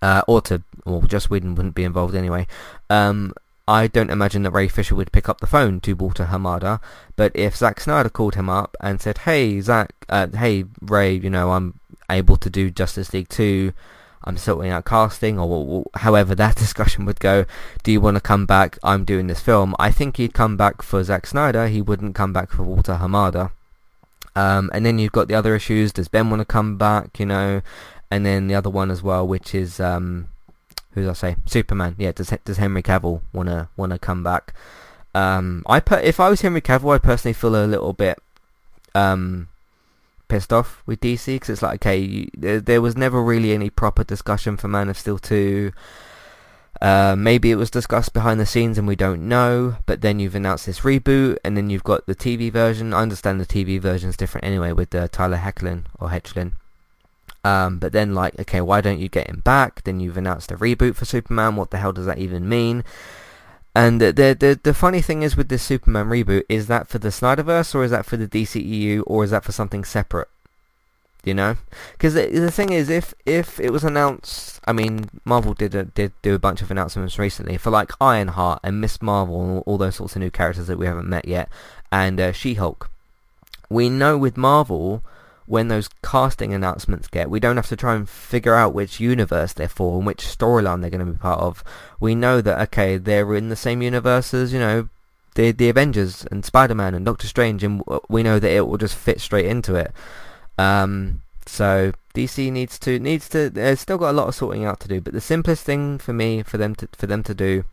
Uh, 0.00 0.22
or 0.26 0.40
to, 0.42 0.62
well, 0.84 1.00
Joss 1.02 1.30
Whedon 1.30 1.54
wouldn't 1.54 1.74
be 1.74 1.84
involved 1.84 2.14
anyway. 2.14 2.46
Um, 2.90 3.32
I 3.66 3.86
don't 3.86 4.10
imagine 4.10 4.42
that 4.42 4.50
Ray 4.50 4.68
Fisher 4.68 4.94
would 4.94 5.12
pick 5.12 5.28
up 5.28 5.40
the 5.40 5.46
phone 5.46 5.80
to 5.80 5.94
Walter 5.94 6.26
Hamada, 6.26 6.80
but 7.16 7.32
if 7.34 7.56
Zack 7.56 7.80
Snyder 7.80 8.10
called 8.10 8.34
him 8.34 8.50
up 8.50 8.76
and 8.80 9.00
said, 9.00 9.18
"Hey 9.18 9.60
Zack, 9.62 9.94
uh, 10.08 10.26
hey 10.28 10.64
Ray, 10.82 11.14
you 11.14 11.30
know 11.30 11.52
I'm 11.52 11.80
able 12.10 12.36
to 12.36 12.50
do 12.50 12.70
Justice 12.70 13.14
League 13.14 13.30
2, 13.30 13.72
I'm 14.24 14.36
sorting 14.36 14.70
out 14.70 14.84
casting, 14.84 15.38
or, 15.38 15.84
however 15.94 16.34
that 16.34 16.56
discussion 16.64 17.06
would 17.06 17.20
go. 17.20 17.46
Do 17.82 17.90
you 17.90 18.00
want 18.02 18.16
to 18.16 18.20
come 18.20 18.44
back? 18.44 18.78
I'm 18.82 19.04
doing 19.04 19.28
this 19.28 19.40
film." 19.40 19.74
I 19.78 19.90
think 19.90 20.18
he'd 20.18 20.34
come 20.34 20.56
back 20.58 20.82
for 20.82 21.02
Zack 21.02 21.26
Snyder. 21.26 21.68
He 21.68 21.80
wouldn't 21.80 22.14
come 22.14 22.34
back 22.34 22.50
for 22.50 22.64
Walter 22.64 22.96
Hamada. 23.00 23.50
Um, 24.36 24.70
and 24.74 24.84
then 24.84 24.98
you've 24.98 25.12
got 25.12 25.28
the 25.28 25.34
other 25.36 25.54
issues. 25.54 25.92
Does 25.92 26.08
Ben 26.08 26.28
want 26.28 26.40
to 26.40 26.44
come 26.44 26.76
back? 26.76 27.18
You 27.18 27.26
know, 27.26 27.62
and 28.10 28.26
then 28.26 28.46
the 28.46 28.54
other 28.54 28.70
one 28.70 28.90
as 28.90 29.02
well, 29.02 29.26
which 29.26 29.54
is 29.54 29.80
um, 29.80 30.28
who 30.94 31.02
did 31.02 31.10
I 31.10 31.14
say? 31.14 31.36
Superman. 31.46 31.96
Yeah. 31.98 32.12
Does 32.12 32.32
does 32.44 32.58
Henry 32.58 32.82
Cavill 32.82 33.22
wanna 33.32 33.68
wanna 33.76 33.98
come 33.98 34.22
back? 34.22 34.54
Um, 35.14 35.62
I 35.66 35.80
per- 35.80 36.00
if 36.00 36.18
I 36.18 36.28
was 36.28 36.40
Henry 36.40 36.60
Cavill, 36.60 36.94
I 36.94 36.98
personally 36.98 37.34
feel 37.34 37.54
a 37.54 37.66
little 37.66 37.92
bit 37.92 38.18
um, 38.94 39.48
pissed 40.28 40.52
off 40.52 40.82
with 40.86 41.00
DC 41.00 41.26
because 41.26 41.50
it's 41.50 41.62
like 41.62 41.82
okay, 41.82 41.98
you, 41.98 42.28
there, 42.36 42.60
there 42.60 42.82
was 42.82 42.96
never 42.96 43.22
really 43.22 43.52
any 43.52 43.70
proper 43.70 44.04
discussion 44.04 44.56
for 44.56 44.68
Man 44.68 44.88
of 44.88 44.98
Steel 44.98 45.18
two. 45.18 45.72
Uh, 46.80 47.14
maybe 47.16 47.50
it 47.50 47.56
was 47.56 47.70
discussed 47.70 48.12
behind 48.12 48.40
the 48.40 48.46
scenes 48.46 48.76
and 48.76 48.86
we 48.86 48.96
don't 48.96 49.26
know, 49.26 49.76
but 49.86 50.00
then 50.00 50.18
you've 50.18 50.34
announced 50.34 50.66
this 50.66 50.80
reboot 50.80 51.38
and 51.44 51.56
then 51.56 51.70
you've 51.70 51.84
got 51.84 52.04
the 52.06 52.14
TV 52.14 52.50
version. 52.52 52.92
I 52.92 53.00
understand 53.00 53.40
the 53.40 53.46
TV 53.46 53.80
version 53.80 54.10
is 54.10 54.16
different 54.16 54.44
anyway 54.46 54.72
with 54.72 54.94
uh, 54.94 55.08
Tyler 55.08 55.38
Hecklin 55.38 55.84
or 56.00 56.08
Hoechlin. 56.08 56.52
Um, 57.44 57.78
but 57.78 57.92
then 57.92 58.14
like, 58.14 58.38
okay, 58.40 58.62
why 58.62 58.80
don't 58.80 58.98
you 58.98 59.08
get 59.08 59.28
him 59.28 59.40
back? 59.40 59.84
Then 59.84 60.00
you've 60.00 60.16
announced 60.16 60.50
a 60.50 60.56
reboot 60.56 60.96
for 60.96 61.04
Superman. 61.04 61.56
What 61.56 61.70
the 61.70 61.76
hell 61.76 61.92
does 61.92 62.06
that 62.06 62.18
even 62.18 62.48
mean? 62.48 62.84
And 63.74 64.00
the 64.00 64.12
the 64.12 64.58
the 64.62 64.74
funny 64.74 65.02
thing 65.02 65.22
is 65.22 65.36
with 65.36 65.48
this 65.48 65.62
Superman 65.62 66.06
reboot, 66.06 66.44
is 66.48 66.68
that 66.68 66.88
for 66.88 66.98
the 66.98 67.08
Snyderverse 67.08 67.74
or 67.74 67.84
is 67.84 67.90
that 67.90 68.06
for 68.06 68.16
the 68.16 68.28
DCEU 68.28 69.02
or 69.06 69.24
is 69.24 69.30
that 69.30 69.44
for 69.44 69.52
something 69.52 69.84
separate? 69.84 70.28
You 71.24 71.34
know, 71.34 71.56
because 71.92 72.14
the, 72.14 72.26
the 72.26 72.50
thing 72.50 72.70
is, 72.70 72.88
if 72.90 73.14
if 73.26 73.58
it 73.58 73.72
was 73.72 73.82
announced, 73.82 74.60
I 74.66 74.72
mean, 74.72 75.08
Marvel 75.24 75.54
did 75.54 75.74
a, 75.74 75.84
did 75.84 76.12
do 76.22 76.34
a 76.34 76.38
bunch 76.38 76.60
of 76.62 76.70
announcements 76.70 77.18
recently 77.18 77.56
for 77.56 77.70
like 77.70 77.92
Ironheart 78.00 78.60
and 78.62 78.80
Miss 78.80 79.00
Marvel 79.00 79.42
and 79.42 79.62
all, 79.66 79.78
those 79.78 79.96
sorts 79.96 80.14
of 80.14 80.20
new 80.20 80.30
characters 80.30 80.66
that 80.66 80.78
we 80.78 80.86
haven't 80.86 81.08
met 81.08 81.26
yet, 81.26 81.48
and 81.90 82.20
uh, 82.20 82.32
She-Hulk. 82.32 82.90
We 83.70 83.88
know 83.88 84.18
with 84.18 84.36
Marvel 84.36 85.02
when 85.46 85.68
those 85.68 85.88
casting 86.02 86.54
announcements 86.54 87.08
get. 87.08 87.30
We 87.30 87.40
don't 87.40 87.56
have 87.56 87.68
to 87.68 87.76
try 87.76 87.94
and 87.94 88.08
figure 88.08 88.54
out 88.54 88.74
which 88.74 89.00
universe 89.00 89.52
they're 89.52 89.68
for 89.68 89.98
and 89.98 90.06
which 90.06 90.24
storyline 90.24 90.80
they're 90.80 90.90
going 90.90 91.04
to 91.04 91.12
be 91.12 91.18
part 91.18 91.40
of. 91.40 91.62
We 92.00 92.14
know 92.14 92.40
that 92.40 92.60
okay, 92.68 92.96
they're 92.96 93.34
in 93.34 93.48
the 93.48 93.56
same 93.56 93.82
universe 93.82 94.32
as 94.32 94.52
you 94.52 94.58
know 94.58 94.88
the 95.34 95.52
the 95.52 95.68
Avengers 95.68 96.26
and 96.30 96.44
Spider-Man 96.44 96.94
and 96.94 97.04
Doctor 97.04 97.26
Strange, 97.26 97.62
and 97.62 97.82
we 98.08 98.22
know 98.22 98.38
that 98.38 98.50
it 98.50 98.66
will 98.66 98.78
just 98.78 98.96
fit 98.96 99.20
straight 99.20 99.46
into 99.46 99.74
it. 99.74 99.92
Um, 100.56 101.20
so 101.46 101.92
DC 102.14 102.50
needs 102.50 102.78
to 102.80 102.98
needs 102.98 103.28
to. 103.30 103.50
They've 103.50 103.78
still 103.78 103.98
got 103.98 104.10
a 104.10 104.16
lot 104.16 104.28
of 104.28 104.34
sorting 104.34 104.64
out 104.64 104.80
to 104.80 104.88
do, 104.88 105.00
but 105.00 105.12
the 105.12 105.20
simplest 105.20 105.64
thing 105.64 105.98
for 105.98 106.12
me 106.12 106.42
for 106.42 106.56
them 106.56 106.74
to 106.76 106.88
for 106.92 107.06
them 107.06 107.22
to 107.24 107.34
do. 107.34 107.64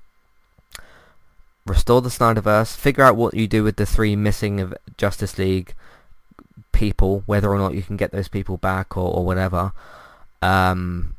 Restore 1.66 2.02
the 2.02 2.10
Snyderverse. 2.10 2.76
Figure 2.76 3.04
out 3.04 3.16
what 3.16 3.36
you 3.36 3.48
do 3.48 3.64
with 3.64 3.76
the 3.76 3.86
three 3.86 4.16
missing 4.16 4.60
of 4.60 4.74
Justice 4.98 5.38
League 5.38 5.76
people, 6.72 7.24
whether 7.26 7.50
or 7.50 7.58
not 7.58 7.74
you 7.74 7.82
can 7.82 7.98
get 7.98 8.12
those 8.12 8.28
people 8.28 8.58
back 8.58 8.98
or, 8.98 9.16
or 9.16 9.26
whatever. 9.26 9.74
Um, 10.42 11.16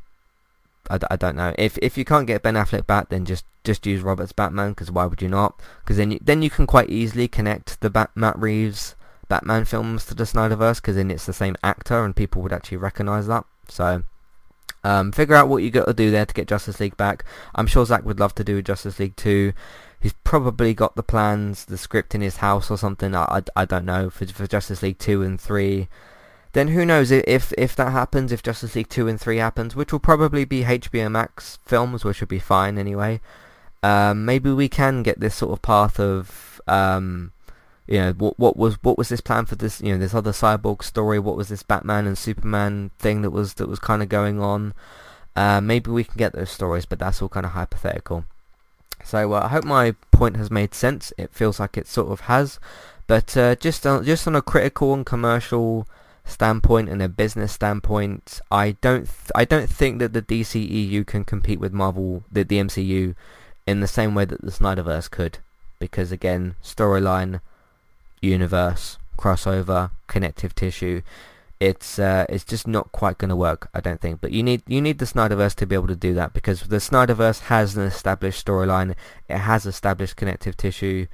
I, 0.91 0.99
I 1.11 1.17
don't 1.17 1.37
know. 1.37 1.55
If 1.59 1.79
if 1.79 1.97
you 1.97 2.05
can't 2.05 2.27
get 2.27 2.43
Ben 2.43 2.55
Affleck 2.55 2.87
back, 2.87 3.09
then 3.09 3.25
just 3.25 3.45
just 3.65 3.87
use 3.87 4.03
Robert's 4.03 4.33
Batman 4.33 4.71
because 4.71 4.91
why 4.91 5.07
would 5.07 5.23
you 5.23 5.29
not? 5.29 5.61
Because 5.83 5.97
then 5.97 6.13
you, 6.13 6.19
then 6.21 6.43
you 6.43 6.51
can 6.51 6.67
quite 6.67 6.91
easily 6.91 7.29
connect 7.29 7.81
the 7.81 7.91
Bat, 7.91 8.11
Matt 8.15 8.39
Reeves 8.39 8.97
Batman 9.29 9.65
films 9.65 10.05
to 10.07 10.15
the 10.15 10.25
Snyderverse 10.25 10.77
because 10.77 10.97
then 10.97 11.11
it's 11.11 11.27
the 11.27 11.33
same 11.33 11.57
actor 11.63 12.05
and 12.05 12.15
people 12.17 12.43
would 12.43 12.53
actually 12.53 12.79
recognize 12.79 13.27
that. 13.29 13.45
So 13.69 14.03
um, 14.85 15.13
figure 15.13 15.35
out 15.35 15.49
what 15.49 15.63
you 15.63 15.71
got 15.71 15.87
to 15.87 15.95
do 15.95 16.11
there 16.11 16.27
to 16.27 16.35
get 16.35 16.49
Justice 16.49 16.81
League 16.81 16.97
back. 16.97 17.25
I'm 17.55 17.67
sure 17.67 17.87
Zack 17.87 18.05
would 18.05 18.21
love 18.21 18.35
to 18.37 18.45
do 18.45 18.61
Justice 18.63 18.99
League 18.99 19.17
2 19.17 19.53
he's 20.03 20.13
probably 20.25 20.75
got 20.75 20.97
the 20.97 21.03
plans, 21.03 21.65
the 21.65 21.79
script 21.79 22.15
in 22.15 22.21
his 22.21 22.39
house 22.39 22.71
or 22.71 22.77
something. 22.77 23.15
I, 23.15 23.23
I, 23.23 23.43
I 23.63 23.65
don't 23.65 23.85
know 23.85 24.11
for 24.11 24.27
for 24.27 24.47
Justice 24.47 24.83
League 24.83 24.99
two 24.99 25.23
and 25.23 25.41
three. 25.41 25.89
Then 26.53 26.69
who 26.69 26.85
knows 26.85 27.11
if 27.11 27.53
if 27.57 27.77
that 27.77 27.93
happens, 27.93 28.33
if 28.33 28.43
Justice 28.43 28.75
League 28.75 28.89
two 28.89 29.09
and 29.09 29.19
three 29.21 29.39
happens, 29.39 29.77
which 29.77 29.93
will 29.93 30.01
probably 30.01 30.45
be 30.45 30.65
HBO 30.65 31.11
Max 31.11 31.59
films, 31.65 32.05
which 32.05 32.21
would 32.21 32.29
be 32.29 32.41
fine 32.41 32.77
anyway. 32.77 33.21
Um, 33.85 34.25
maybe 34.25 34.51
we 34.51 34.69
can 34.69 35.03
get 35.03 35.21
this 35.21 35.35
sort 35.35 35.53
of 35.53 35.63
path 35.63 35.99
of 35.99 36.61
um, 36.67 37.33
you 37.87 37.99
know 37.99 38.13
what 38.13 38.39
what 38.39 38.57
was 38.57 38.75
what 38.83 38.99
was 38.99 39.09
this 39.09 39.21
plan 39.21 39.47
for 39.47 39.55
this 39.55 39.81
you 39.81 39.93
know 39.93 39.99
this 39.99 40.15
other 40.15 40.33
cyborg 40.33 40.83
story? 40.83 41.19
What 41.19 41.37
was 41.37 41.49
this 41.49 41.63
Batman 41.63 42.07
and 42.07 42.19
Superman 42.19 42.91
thing 42.99 43.23
that 43.23 43.31
was 43.31 43.55
that 43.55 43.69
was 43.69 43.79
kind 43.79 44.03
of 44.03 44.09
going 44.09 44.41
on? 44.41 44.75
Uh, 45.35 45.61
maybe 45.61 45.91
we 45.91 46.05
can 46.05 46.19
get 46.19 46.33
those 46.33 46.51
stories, 46.51 46.87
but 46.87 46.99
that's 46.99 47.23
all 47.23 47.29
kind 47.29 47.47
of 47.47 47.53
hypothetical. 47.53 48.27
So 49.05 49.33
uh, 49.33 49.43
I 49.45 49.49
hope 49.49 49.65
my 49.65 49.95
point 50.11 50.37
has 50.37 50.51
made 50.51 50.75
sense. 50.75 51.13
It 51.19 51.33
feels 51.33 51.61
like 51.61 51.77
it 51.77 51.87
sort 51.87 52.11
of 52.11 52.21
has, 52.21 52.59
but 53.07 53.37
uh, 53.37 53.55
just 53.57 53.87
on, 53.87 54.05
just 54.05 54.27
on 54.27 54.37
a 54.37 54.43
critical 54.43 54.95
and 54.95 55.05
commercial 55.05 55.87
standpoint 56.25 56.89
and 56.89 57.03
a 57.03 57.09
business 57.09 57.53
standpoint, 57.53 58.41
I 58.51 58.73
don't 58.81 59.07
th- 59.07 59.33
I 59.35 59.45
don't 59.45 59.69
think 59.69 59.99
that 59.99 60.13
the 60.13 60.23
DCEU 60.23 61.07
can 61.07 61.25
compete 61.25 61.61
with 61.61 61.73
Marvel 61.73 62.25
the, 62.31 62.45
the 62.45 62.59
MCU 62.59 63.15
in 63.67 63.81
the 63.81 63.87
same 63.87 64.15
way 64.15 64.25
that 64.25 64.41
the 64.41 64.51
Snyderverse 64.51 65.11
could, 65.11 65.39
because 65.79 66.13
again, 66.13 66.55
storyline, 66.63 67.41
universe, 68.21 68.99
crossover, 69.19 69.91
connective 70.07 70.55
tissue 70.55 71.03
it's 71.63 71.97
uh, 72.01 72.27
it's 72.29 72.45
just 72.45 72.67
not 72.67 72.91
quite 72.91 73.19
going 73.19 73.29
to 73.29 73.37
work, 73.37 73.71
I 73.73 73.81
don't 73.81 74.01
think. 74.01 74.21
But 74.21 74.33
you 74.33 74.43
need 74.43 74.63
you 74.67 74.83
need 74.83 74.99
the 74.99 75.05
Snyderverse 75.05 75.55
to 75.57 75.67
be 75.67 75.77
able 75.77 75.87
to 75.87 75.95
do 75.95 76.13
that 76.15 76.33
because 76.33 76.63
the 76.63 76.79
Snyderverse 76.79 77.43
has 77.43 77.77
an 77.77 77.85
established 77.85 78.45
storyline, 78.45 78.97
it 79.29 79.39
has 79.39 79.65
established 79.65 80.17
connective 80.17 80.57
tissue. 80.57 81.07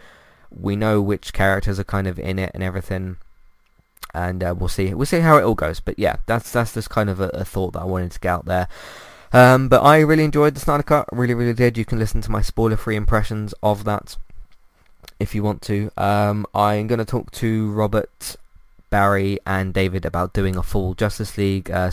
We 0.50 0.74
know 0.74 1.02
which 1.02 1.34
characters 1.34 1.78
are 1.78 1.84
kind 1.84 2.06
of 2.06 2.18
in 2.18 2.38
it 2.38 2.52
and 2.54 2.62
everything, 2.62 3.18
and 4.14 4.42
uh, 4.42 4.54
we'll 4.56 4.70
see 4.70 4.94
we'll 4.94 5.04
see 5.04 5.20
how 5.20 5.36
it 5.36 5.44
all 5.44 5.54
goes. 5.54 5.80
But 5.80 5.98
yeah, 5.98 6.16
that's 6.24 6.50
that's 6.50 6.72
just 6.72 6.88
kind 6.88 7.10
of 7.10 7.20
a, 7.20 7.28
a 7.28 7.44
thought 7.44 7.74
that 7.74 7.82
I 7.82 7.84
wanted 7.84 8.12
to 8.12 8.20
get 8.20 8.30
out 8.30 8.46
there. 8.46 8.68
Um, 9.34 9.68
but 9.68 9.82
I 9.82 10.00
really 10.00 10.24
enjoyed 10.24 10.54
the 10.54 10.60
Snyder 10.60 10.82
Cut, 10.82 11.10
really 11.12 11.34
really 11.34 11.52
did. 11.52 11.76
You 11.76 11.84
can 11.84 11.98
listen 11.98 12.22
to 12.22 12.30
my 12.30 12.40
spoiler-free 12.40 12.96
impressions 12.96 13.52
of 13.62 13.84
that 13.84 14.16
if 15.20 15.34
you 15.34 15.42
want 15.42 15.60
to. 15.62 15.90
Um, 15.98 16.46
I'm 16.54 16.86
going 16.86 17.00
to 17.00 17.04
talk 17.04 17.32
to 17.32 17.70
Robert 17.72 18.36
Barry 18.90 19.38
and 19.46 19.74
David 19.74 20.04
about 20.04 20.32
doing 20.32 20.56
a 20.56 20.62
full 20.62 20.94
Justice 20.94 21.36
League 21.36 21.70
uh, 21.70 21.90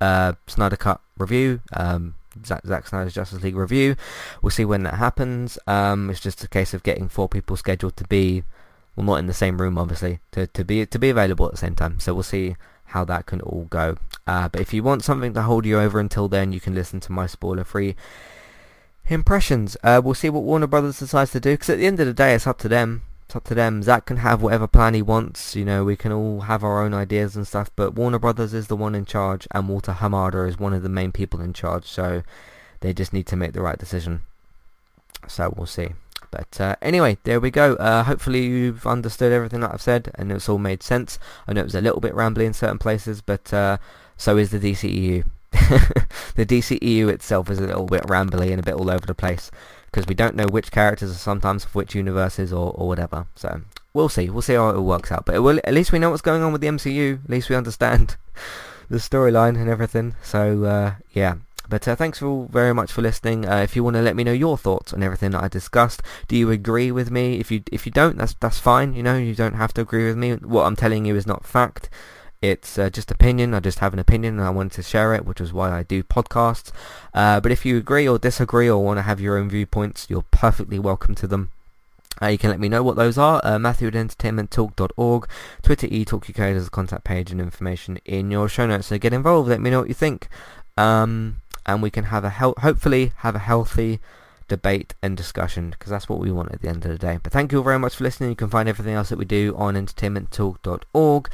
uh, 0.00 0.32
Snyder 0.46 0.76
Cut 0.76 1.00
review. 1.18 1.60
Um, 1.72 2.14
Zack, 2.44 2.66
Zack 2.66 2.88
Snyder's 2.88 3.14
Justice 3.14 3.42
League 3.42 3.54
review. 3.54 3.94
We'll 4.42 4.50
see 4.50 4.64
when 4.64 4.82
that 4.82 4.94
happens. 4.94 5.56
Um, 5.68 6.10
it's 6.10 6.18
just 6.18 6.42
a 6.42 6.48
case 6.48 6.74
of 6.74 6.82
getting 6.82 7.08
four 7.08 7.28
people 7.28 7.56
scheduled 7.56 7.96
to 7.96 8.04
be, 8.08 8.42
well, 8.96 9.06
not 9.06 9.20
in 9.20 9.28
the 9.28 9.32
same 9.32 9.60
room, 9.60 9.78
obviously, 9.78 10.18
to, 10.32 10.48
to 10.48 10.64
be 10.64 10.84
to 10.84 10.98
be 10.98 11.10
available 11.10 11.46
at 11.46 11.52
the 11.52 11.58
same 11.58 11.76
time. 11.76 12.00
So 12.00 12.12
we'll 12.12 12.24
see 12.24 12.56
how 12.86 13.04
that 13.04 13.26
can 13.26 13.40
all 13.40 13.66
go. 13.70 13.96
Uh, 14.26 14.48
but 14.48 14.60
if 14.60 14.74
you 14.74 14.82
want 14.82 15.04
something 15.04 15.32
to 15.34 15.42
hold 15.42 15.64
you 15.64 15.78
over 15.78 16.00
until 16.00 16.26
then, 16.26 16.52
you 16.52 16.60
can 16.60 16.74
listen 16.74 16.98
to 17.00 17.12
my 17.12 17.26
spoiler-free 17.26 17.94
impressions. 19.06 19.76
Uh, 19.84 20.00
we'll 20.02 20.14
see 20.14 20.30
what 20.30 20.42
Warner 20.42 20.66
Brothers 20.66 20.98
decides 20.98 21.30
to 21.32 21.40
do, 21.40 21.52
because 21.52 21.70
at 21.70 21.78
the 21.78 21.86
end 21.86 22.00
of 22.00 22.06
the 22.06 22.12
day, 22.12 22.34
it's 22.34 22.46
up 22.46 22.58
to 22.58 22.68
them 22.68 23.02
up 23.34 23.44
to 23.44 23.54
them. 23.54 23.82
Zack 23.82 24.06
can 24.06 24.18
have 24.18 24.42
whatever 24.42 24.66
plan 24.66 24.94
he 24.94 25.02
wants. 25.02 25.54
You 25.54 25.64
know, 25.64 25.84
we 25.84 25.96
can 25.96 26.12
all 26.12 26.42
have 26.42 26.64
our 26.64 26.82
own 26.82 26.94
ideas 26.94 27.36
and 27.36 27.46
stuff. 27.46 27.70
But 27.76 27.94
Warner 27.94 28.18
Brothers 28.18 28.54
is 28.54 28.66
the 28.66 28.76
one 28.76 28.94
in 28.94 29.04
charge, 29.04 29.46
and 29.52 29.68
Walter 29.68 29.92
Hamada 29.92 30.48
is 30.48 30.58
one 30.58 30.74
of 30.74 30.82
the 30.82 30.88
main 30.88 31.12
people 31.12 31.40
in 31.40 31.52
charge. 31.52 31.84
So 31.84 32.22
they 32.80 32.92
just 32.92 33.12
need 33.12 33.26
to 33.28 33.36
make 33.36 33.52
the 33.52 33.62
right 33.62 33.78
decision. 33.78 34.22
So 35.28 35.52
we'll 35.56 35.66
see. 35.66 35.90
But 36.30 36.60
uh, 36.60 36.76
anyway, 36.82 37.18
there 37.22 37.38
we 37.38 37.50
go. 37.50 37.74
Uh, 37.74 38.02
hopefully 38.02 38.44
you've 38.44 38.86
understood 38.86 39.32
everything 39.32 39.60
that 39.60 39.72
I've 39.72 39.80
said 39.80 40.10
and 40.16 40.32
it's 40.32 40.48
all 40.48 40.58
made 40.58 40.82
sense. 40.82 41.18
I 41.46 41.52
know 41.52 41.60
it 41.60 41.64
was 41.64 41.76
a 41.76 41.80
little 41.80 42.00
bit 42.00 42.12
rambly 42.12 42.44
in 42.44 42.52
certain 42.52 42.78
places, 42.78 43.20
but 43.20 43.54
uh, 43.54 43.78
so 44.16 44.36
is 44.36 44.50
the 44.50 44.58
DCEU. 44.58 45.24
the 46.34 46.44
DCEU 46.44 47.08
itself 47.08 47.48
is 47.50 47.60
a 47.60 47.66
little 47.66 47.86
bit 47.86 48.02
rambly 48.02 48.50
and 48.50 48.58
a 48.58 48.64
bit 48.64 48.74
all 48.74 48.90
over 48.90 49.06
the 49.06 49.14
place 49.14 49.52
because 49.94 50.08
we 50.08 50.14
don't 50.14 50.34
know 50.34 50.48
which 50.48 50.72
characters 50.72 51.08
are 51.08 51.14
sometimes 51.14 51.64
of 51.64 51.72
which 51.76 51.94
universes 51.94 52.52
or, 52.52 52.72
or 52.72 52.88
whatever. 52.88 53.28
So 53.36 53.60
we'll 53.92 54.08
see. 54.08 54.28
We'll 54.28 54.42
see 54.42 54.54
how 54.54 54.70
it 54.70 54.76
all 54.76 54.84
works 54.84 55.12
out. 55.12 55.24
But 55.24 55.40
will, 55.40 55.60
at 55.62 55.72
least 55.72 55.92
we 55.92 56.00
know 56.00 56.10
what's 56.10 56.20
going 56.20 56.42
on 56.42 56.50
with 56.50 56.62
the 56.62 56.66
MCU. 56.66 57.22
At 57.22 57.30
least 57.30 57.48
we 57.48 57.54
understand 57.54 58.16
the 58.90 58.98
storyline 58.98 59.56
and 59.56 59.68
everything. 59.68 60.16
So 60.20 60.64
uh, 60.64 60.94
yeah. 61.12 61.36
But 61.68 61.86
uh, 61.86 61.94
thanks 61.94 62.20
all 62.20 62.48
very 62.50 62.74
much 62.74 62.90
for 62.90 63.02
listening. 63.02 63.48
Uh, 63.48 63.58
if 63.58 63.76
you 63.76 63.84
want 63.84 63.94
to 63.94 64.02
let 64.02 64.16
me 64.16 64.24
know 64.24 64.32
your 64.32 64.58
thoughts 64.58 64.92
on 64.92 65.04
everything 65.04 65.30
that 65.30 65.44
I 65.44 65.48
discussed, 65.48 66.02
do 66.26 66.36
you 66.36 66.50
agree 66.50 66.90
with 66.90 67.12
me? 67.12 67.38
If 67.38 67.52
you 67.52 67.62
if 67.70 67.86
you 67.86 67.92
don't, 67.92 68.18
that's 68.18 68.34
that's 68.34 68.58
fine. 68.58 68.94
You 68.94 69.04
know, 69.04 69.16
you 69.16 69.36
don't 69.36 69.54
have 69.54 69.72
to 69.74 69.82
agree 69.82 70.06
with 70.06 70.16
me. 70.16 70.34
What 70.34 70.64
I'm 70.64 70.76
telling 70.76 71.04
you 71.06 71.14
is 71.14 71.26
not 71.26 71.46
fact. 71.46 71.88
It's 72.44 72.78
uh, 72.78 72.90
just 72.90 73.10
opinion. 73.10 73.54
I 73.54 73.60
just 73.60 73.78
have 73.78 73.94
an 73.94 73.98
opinion 73.98 74.38
and 74.38 74.46
I 74.46 74.50
wanted 74.50 74.72
to 74.72 74.82
share 74.82 75.14
it, 75.14 75.24
which 75.24 75.40
is 75.40 75.54
why 75.54 75.70
I 75.72 75.82
do 75.82 76.02
podcasts. 76.02 76.72
Uh, 77.14 77.40
but 77.40 77.50
if 77.50 77.64
you 77.64 77.78
agree 77.78 78.06
or 78.06 78.18
disagree 78.18 78.68
or 78.68 78.84
want 78.84 78.98
to 78.98 79.02
have 79.02 79.18
your 79.18 79.38
own 79.38 79.48
viewpoints, 79.48 80.08
you're 80.10 80.26
perfectly 80.30 80.78
welcome 80.78 81.14
to 81.14 81.26
them. 81.26 81.50
Uh, 82.20 82.26
you 82.26 82.36
can 82.36 82.50
let 82.50 82.60
me 82.60 82.68
know 82.68 82.82
what 82.82 82.96
those 82.96 83.16
are. 83.16 83.40
Uh, 83.42 83.58
Matthew 83.58 83.88
at 83.88 83.94
entertainmenttalk.org, 83.94 85.26
Twitter 85.62 85.86
eTalkUK, 85.88 86.36
there's 86.36 86.66
a 86.66 86.70
contact 86.70 87.04
page 87.04 87.32
and 87.32 87.40
information 87.40 87.98
in 88.04 88.30
your 88.30 88.46
show 88.46 88.66
notes. 88.66 88.88
So 88.88 88.98
get 88.98 89.14
involved. 89.14 89.48
Let 89.48 89.62
me 89.62 89.70
know 89.70 89.80
what 89.80 89.88
you 89.88 89.94
think, 89.94 90.28
um, 90.76 91.40
and 91.64 91.82
we 91.82 91.90
can 91.90 92.04
have 92.04 92.24
a 92.24 92.30
he- 92.30 92.60
hopefully 92.60 93.12
have 93.16 93.34
a 93.34 93.40
healthy 93.40 94.00
debate 94.48 94.94
and 95.00 95.16
discussion 95.16 95.70
because 95.70 95.88
that's 95.88 96.10
what 96.10 96.18
we 96.18 96.30
want 96.30 96.52
at 96.52 96.60
the 96.60 96.68
end 96.68 96.84
of 96.84 96.90
the 96.90 96.98
day. 96.98 97.18
But 97.22 97.32
thank 97.32 97.52
you 97.52 97.58
all 97.58 97.64
very 97.64 97.78
much 97.78 97.96
for 97.96 98.04
listening. 98.04 98.28
You 98.28 98.36
can 98.36 98.50
find 98.50 98.68
everything 98.68 98.94
else 98.94 99.08
that 99.08 99.18
we 99.18 99.24
do 99.24 99.54
on 99.56 99.74
entertainmenttalk.org. 99.74 101.30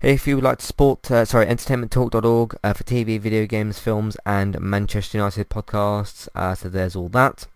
If 0.00 0.28
you 0.28 0.36
would 0.36 0.44
like 0.44 0.58
to 0.58 0.66
support, 0.66 1.10
uh, 1.10 1.24
sorry, 1.24 1.46
entertainmenttalk.org 1.46 2.56
uh, 2.62 2.72
for 2.72 2.84
TV, 2.84 3.18
video 3.18 3.46
games, 3.46 3.80
films, 3.80 4.16
and 4.24 4.60
Manchester 4.60 5.18
United 5.18 5.48
podcasts. 5.48 6.28
Uh, 6.36 6.54
so 6.54 6.68
there's 6.68 6.94
all 6.94 7.08
that. 7.08 7.48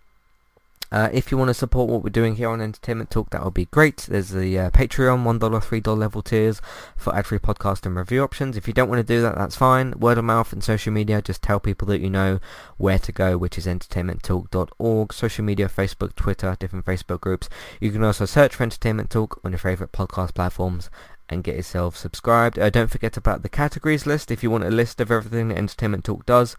Uh, 0.90 1.08
if 1.12 1.30
you 1.30 1.38
want 1.38 1.48
to 1.48 1.54
support 1.54 1.88
what 1.88 2.02
we're 2.02 2.10
doing 2.10 2.36
here 2.36 2.50
on 2.50 2.60
Entertainment 2.60 3.10
Talk, 3.10 3.30
that 3.30 3.44
would 3.44 3.54
be 3.54 3.64
great. 3.66 3.98
There's 4.10 4.30
the 4.30 4.58
uh, 4.58 4.70
Patreon, 4.70 5.22
$1, 5.22 5.38
$3 5.38 5.96
level 5.96 6.20
tiers 6.20 6.60
for 6.96 7.14
ad-free 7.14 7.38
podcast 7.38 7.86
and 7.86 7.96
review 7.96 8.22
options. 8.22 8.58
If 8.58 8.66
you 8.66 8.74
don't 8.74 8.90
want 8.90 8.98
to 8.98 9.14
do 9.14 9.22
that, 9.22 9.36
that's 9.36 9.56
fine. 9.56 9.92
Word 9.92 10.18
of 10.18 10.24
mouth 10.24 10.52
and 10.52 10.62
social 10.62 10.92
media, 10.92 11.22
just 11.22 11.40
tell 11.40 11.60
people 11.60 11.88
that 11.88 12.00
you 12.00 12.10
know 12.10 12.40
where 12.76 12.98
to 12.98 13.12
go, 13.12 13.38
which 13.38 13.56
is 13.56 13.66
entertainmenttalk.org. 13.66 15.12
Social 15.14 15.44
media, 15.44 15.68
Facebook, 15.68 16.14
Twitter, 16.14 16.56
different 16.60 16.84
Facebook 16.84 17.22
groups. 17.22 17.48
You 17.80 17.90
can 17.90 18.04
also 18.04 18.26
search 18.26 18.56
for 18.56 18.64
Entertainment 18.64 19.08
Talk 19.08 19.40
on 19.44 19.52
your 19.52 19.60
favourite 19.60 19.92
podcast 19.92 20.34
platforms 20.34 20.90
and 21.28 21.44
get 21.44 21.56
yourself 21.56 21.96
subscribed. 21.96 22.58
Uh, 22.58 22.70
don't 22.70 22.90
forget 22.90 23.16
about 23.16 23.42
the 23.42 23.48
categories 23.48 24.06
list 24.06 24.30
if 24.30 24.42
you 24.42 24.50
want 24.50 24.64
a 24.64 24.70
list 24.70 25.00
of 25.00 25.10
everything 25.10 25.48
that 25.48 25.58
Entertainment 25.58 26.04
Talk 26.04 26.26
does. 26.26 26.56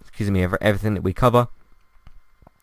Excuse 0.00 0.30
me, 0.30 0.42
everything 0.42 0.94
that 0.94 1.02
we 1.02 1.12
cover. 1.12 1.48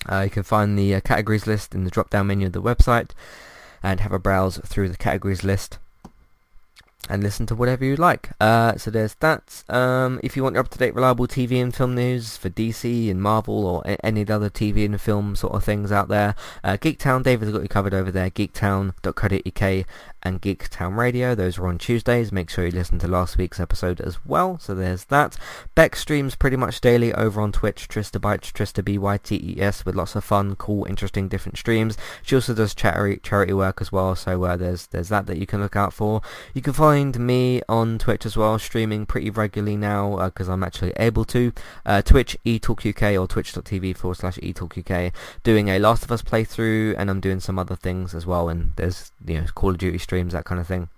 Uh, 0.09 0.21
you 0.21 0.29
can 0.29 0.43
find 0.43 0.77
the 0.77 0.95
uh, 0.95 0.99
categories 1.01 1.47
list 1.47 1.73
in 1.73 1.83
the 1.83 1.91
drop-down 1.91 2.27
menu 2.27 2.47
of 2.47 2.53
the 2.53 2.61
website 2.61 3.11
and 3.81 3.99
have 3.99 4.11
a 4.11 4.19
browse 4.19 4.57
through 4.65 4.89
the 4.89 4.97
categories 4.97 5.43
list 5.43 5.77
and 7.09 7.21
listen 7.21 7.45
to 7.45 7.55
whatever 7.55 7.83
you 7.83 7.95
like. 7.95 8.29
Uh, 8.39 8.77
so 8.77 8.89
there's 8.89 9.15
that. 9.15 9.63
Um, 9.67 10.19
if 10.23 10.37
you 10.37 10.43
want 10.43 10.53
your 10.53 10.63
up-to-date, 10.63 10.95
reliable 10.95 11.27
TV 11.27 11.61
and 11.61 11.75
film 11.75 11.95
news 11.95 12.37
for 12.37 12.49
DC 12.49 13.11
and 13.11 13.21
Marvel 13.21 13.65
or 13.65 13.81
a- 13.85 14.03
any 14.05 14.27
other 14.29 14.49
TV 14.49 14.85
and 14.85 14.99
film 14.99 15.35
sort 15.35 15.53
of 15.53 15.63
things 15.63 15.91
out 15.91 16.07
there, 16.07 16.35
uh, 16.63 16.77
Geektown, 16.77 17.23
David's 17.23 17.51
got 17.51 17.61
you 17.61 17.67
covered 17.67 17.93
over 17.93 18.11
there, 18.11 18.29
geektown.co.uk 18.29 19.85
and 20.23 20.41
Geektown 20.41 20.97
Radio. 20.97 21.35
Those 21.35 21.57
are 21.57 21.67
on 21.67 21.77
Tuesdays. 21.77 22.31
Make 22.31 22.49
sure 22.49 22.65
you 22.65 22.71
listen 22.71 22.99
to 22.99 23.07
last 23.07 23.37
week's 23.37 23.59
episode 23.59 24.01
as 24.01 24.25
well. 24.25 24.57
So 24.59 24.73
there's 24.73 25.05
that. 25.05 25.37
Beck 25.75 25.95
streams 25.95 26.35
pretty 26.35 26.57
much 26.57 26.81
daily 26.81 27.13
over 27.13 27.41
on 27.41 27.51
Twitch, 27.51 27.87
Trista 27.87 28.19
Bytes, 28.19 28.51
Trista 28.51 28.83
B-Y-T-E-S, 28.83 29.85
with 29.85 29.95
lots 29.95 30.15
of 30.15 30.23
fun, 30.23 30.55
cool, 30.55 30.85
interesting, 30.85 31.27
different 31.27 31.57
streams. 31.57 31.97
She 32.23 32.35
also 32.35 32.53
does 32.53 32.73
charity 32.73 33.19
charity 33.21 33.53
work 33.53 33.81
as 33.81 33.91
well, 33.91 34.15
so 34.15 34.43
uh, 34.43 34.57
there's 34.57 34.87
there's 34.87 35.09
that 35.09 35.27
that 35.27 35.37
you 35.37 35.45
can 35.45 35.61
look 35.61 35.75
out 35.75 35.93
for. 35.93 36.21
You 36.53 36.61
can 36.61 36.73
find 36.73 37.19
me 37.19 37.61
on 37.67 37.99
Twitch 37.99 38.25
as 38.25 38.37
well, 38.37 38.57
streaming 38.59 39.05
pretty 39.05 39.29
regularly 39.29 39.77
now 39.77 40.25
because 40.25 40.49
uh, 40.49 40.53
I'm 40.53 40.63
actually 40.63 40.93
able 40.97 41.25
to. 41.25 41.51
Uh, 41.85 42.01
Twitch 42.01 42.37
eTalkUK 42.45 43.21
or 43.21 43.27
twitch.tv 43.27 43.97
forward 43.97 44.15
slash 44.15 44.37
eTalkUK, 44.37 45.11
doing 45.43 45.69
a 45.69 45.79
Last 45.79 46.03
of 46.03 46.11
Us 46.11 46.21
playthrough, 46.21 46.95
and 46.97 47.09
I'm 47.09 47.19
doing 47.19 47.39
some 47.39 47.59
other 47.59 47.75
things 47.75 48.13
as 48.13 48.25
well. 48.25 48.49
And 48.49 48.73
there's 48.75 49.11
you 49.25 49.41
know 49.41 49.45
Call 49.53 49.71
of 49.71 49.77
Duty 49.77 49.97
streams, 50.13 50.33
that 50.33 50.45
kind 50.45 50.61
of 50.61 50.67
thing. 50.67 50.89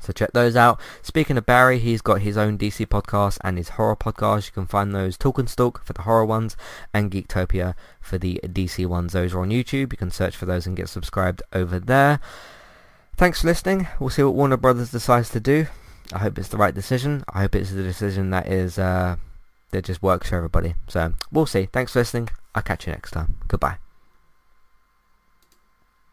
So 0.00 0.12
check 0.12 0.32
those 0.32 0.56
out. 0.56 0.80
Speaking 1.02 1.38
of 1.38 1.46
Barry, 1.46 1.78
he's 1.78 2.02
got 2.02 2.20
his 2.20 2.36
own 2.36 2.58
DC 2.58 2.84
podcast 2.86 3.38
and 3.44 3.56
his 3.56 3.70
horror 3.70 3.94
podcast. 3.94 4.46
You 4.46 4.52
can 4.52 4.66
find 4.66 4.92
those 4.92 5.16
Talk 5.16 5.38
and 5.38 5.48
Stalk 5.48 5.84
for 5.84 5.92
the 5.92 6.02
horror 6.02 6.26
ones 6.26 6.56
and 6.92 7.12
Geektopia 7.12 7.74
for 8.00 8.18
the 8.18 8.40
DC 8.42 8.86
ones. 8.86 9.12
Those 9.12 9.34
are 9.34 9.40
on 9.40 9.50
YouTube. 9.50 9.92
You 9.92 9.98
can 9.98 10.10
search 10.10 10.36
for 10.36 10.46
those 10.46 10.66
and 10.66 10.76
get 10.76 10.88
subscribed 10.88 11.42
over 11.52 11.78
there. 11.78 12.18
Thanks 13.16 13.40
for 13.40 13.46
listening. 13.46 13.86
We'll 14.00 14.10
see 14.10 14.24
what 14.24 14.34
Warner 14.34 14.56
Brothers 14.56 14.90
decides 14.90 15.30
to 15.30 15.40
do. 15.40 15.68
I 16.12 16.18
hope 16.18 16.36
it's 16.38 16.48
the 16.48 16.56
right 16.56 16.74
decision. 16.74 17.22
I 17.32 17.42
hope 17.42 17.54
it's 17.54 17.70
the 17.70 17.84
decision 17.84 18.30
that 18.30 18.48
is 18.48 18.78
uh, 18.78 19.16
that 19.70 19.84
just 19.84 20.02
works 20.02 20.28
for 20.30 20.36
everybody. 20.36 20.74
So 20.88 21.14
we'll 21.30 21.46
see. 21.46 21.68
Thanks 21.72 21.92
for 21.92 22.00
listening. 22.00 22.30
I'll 22.54 22.62
catch 22.62 22.86
you 22.86 22.92
next 22.92 23.12
time. 23.12 23.36
Goodbye. 23.46 23.83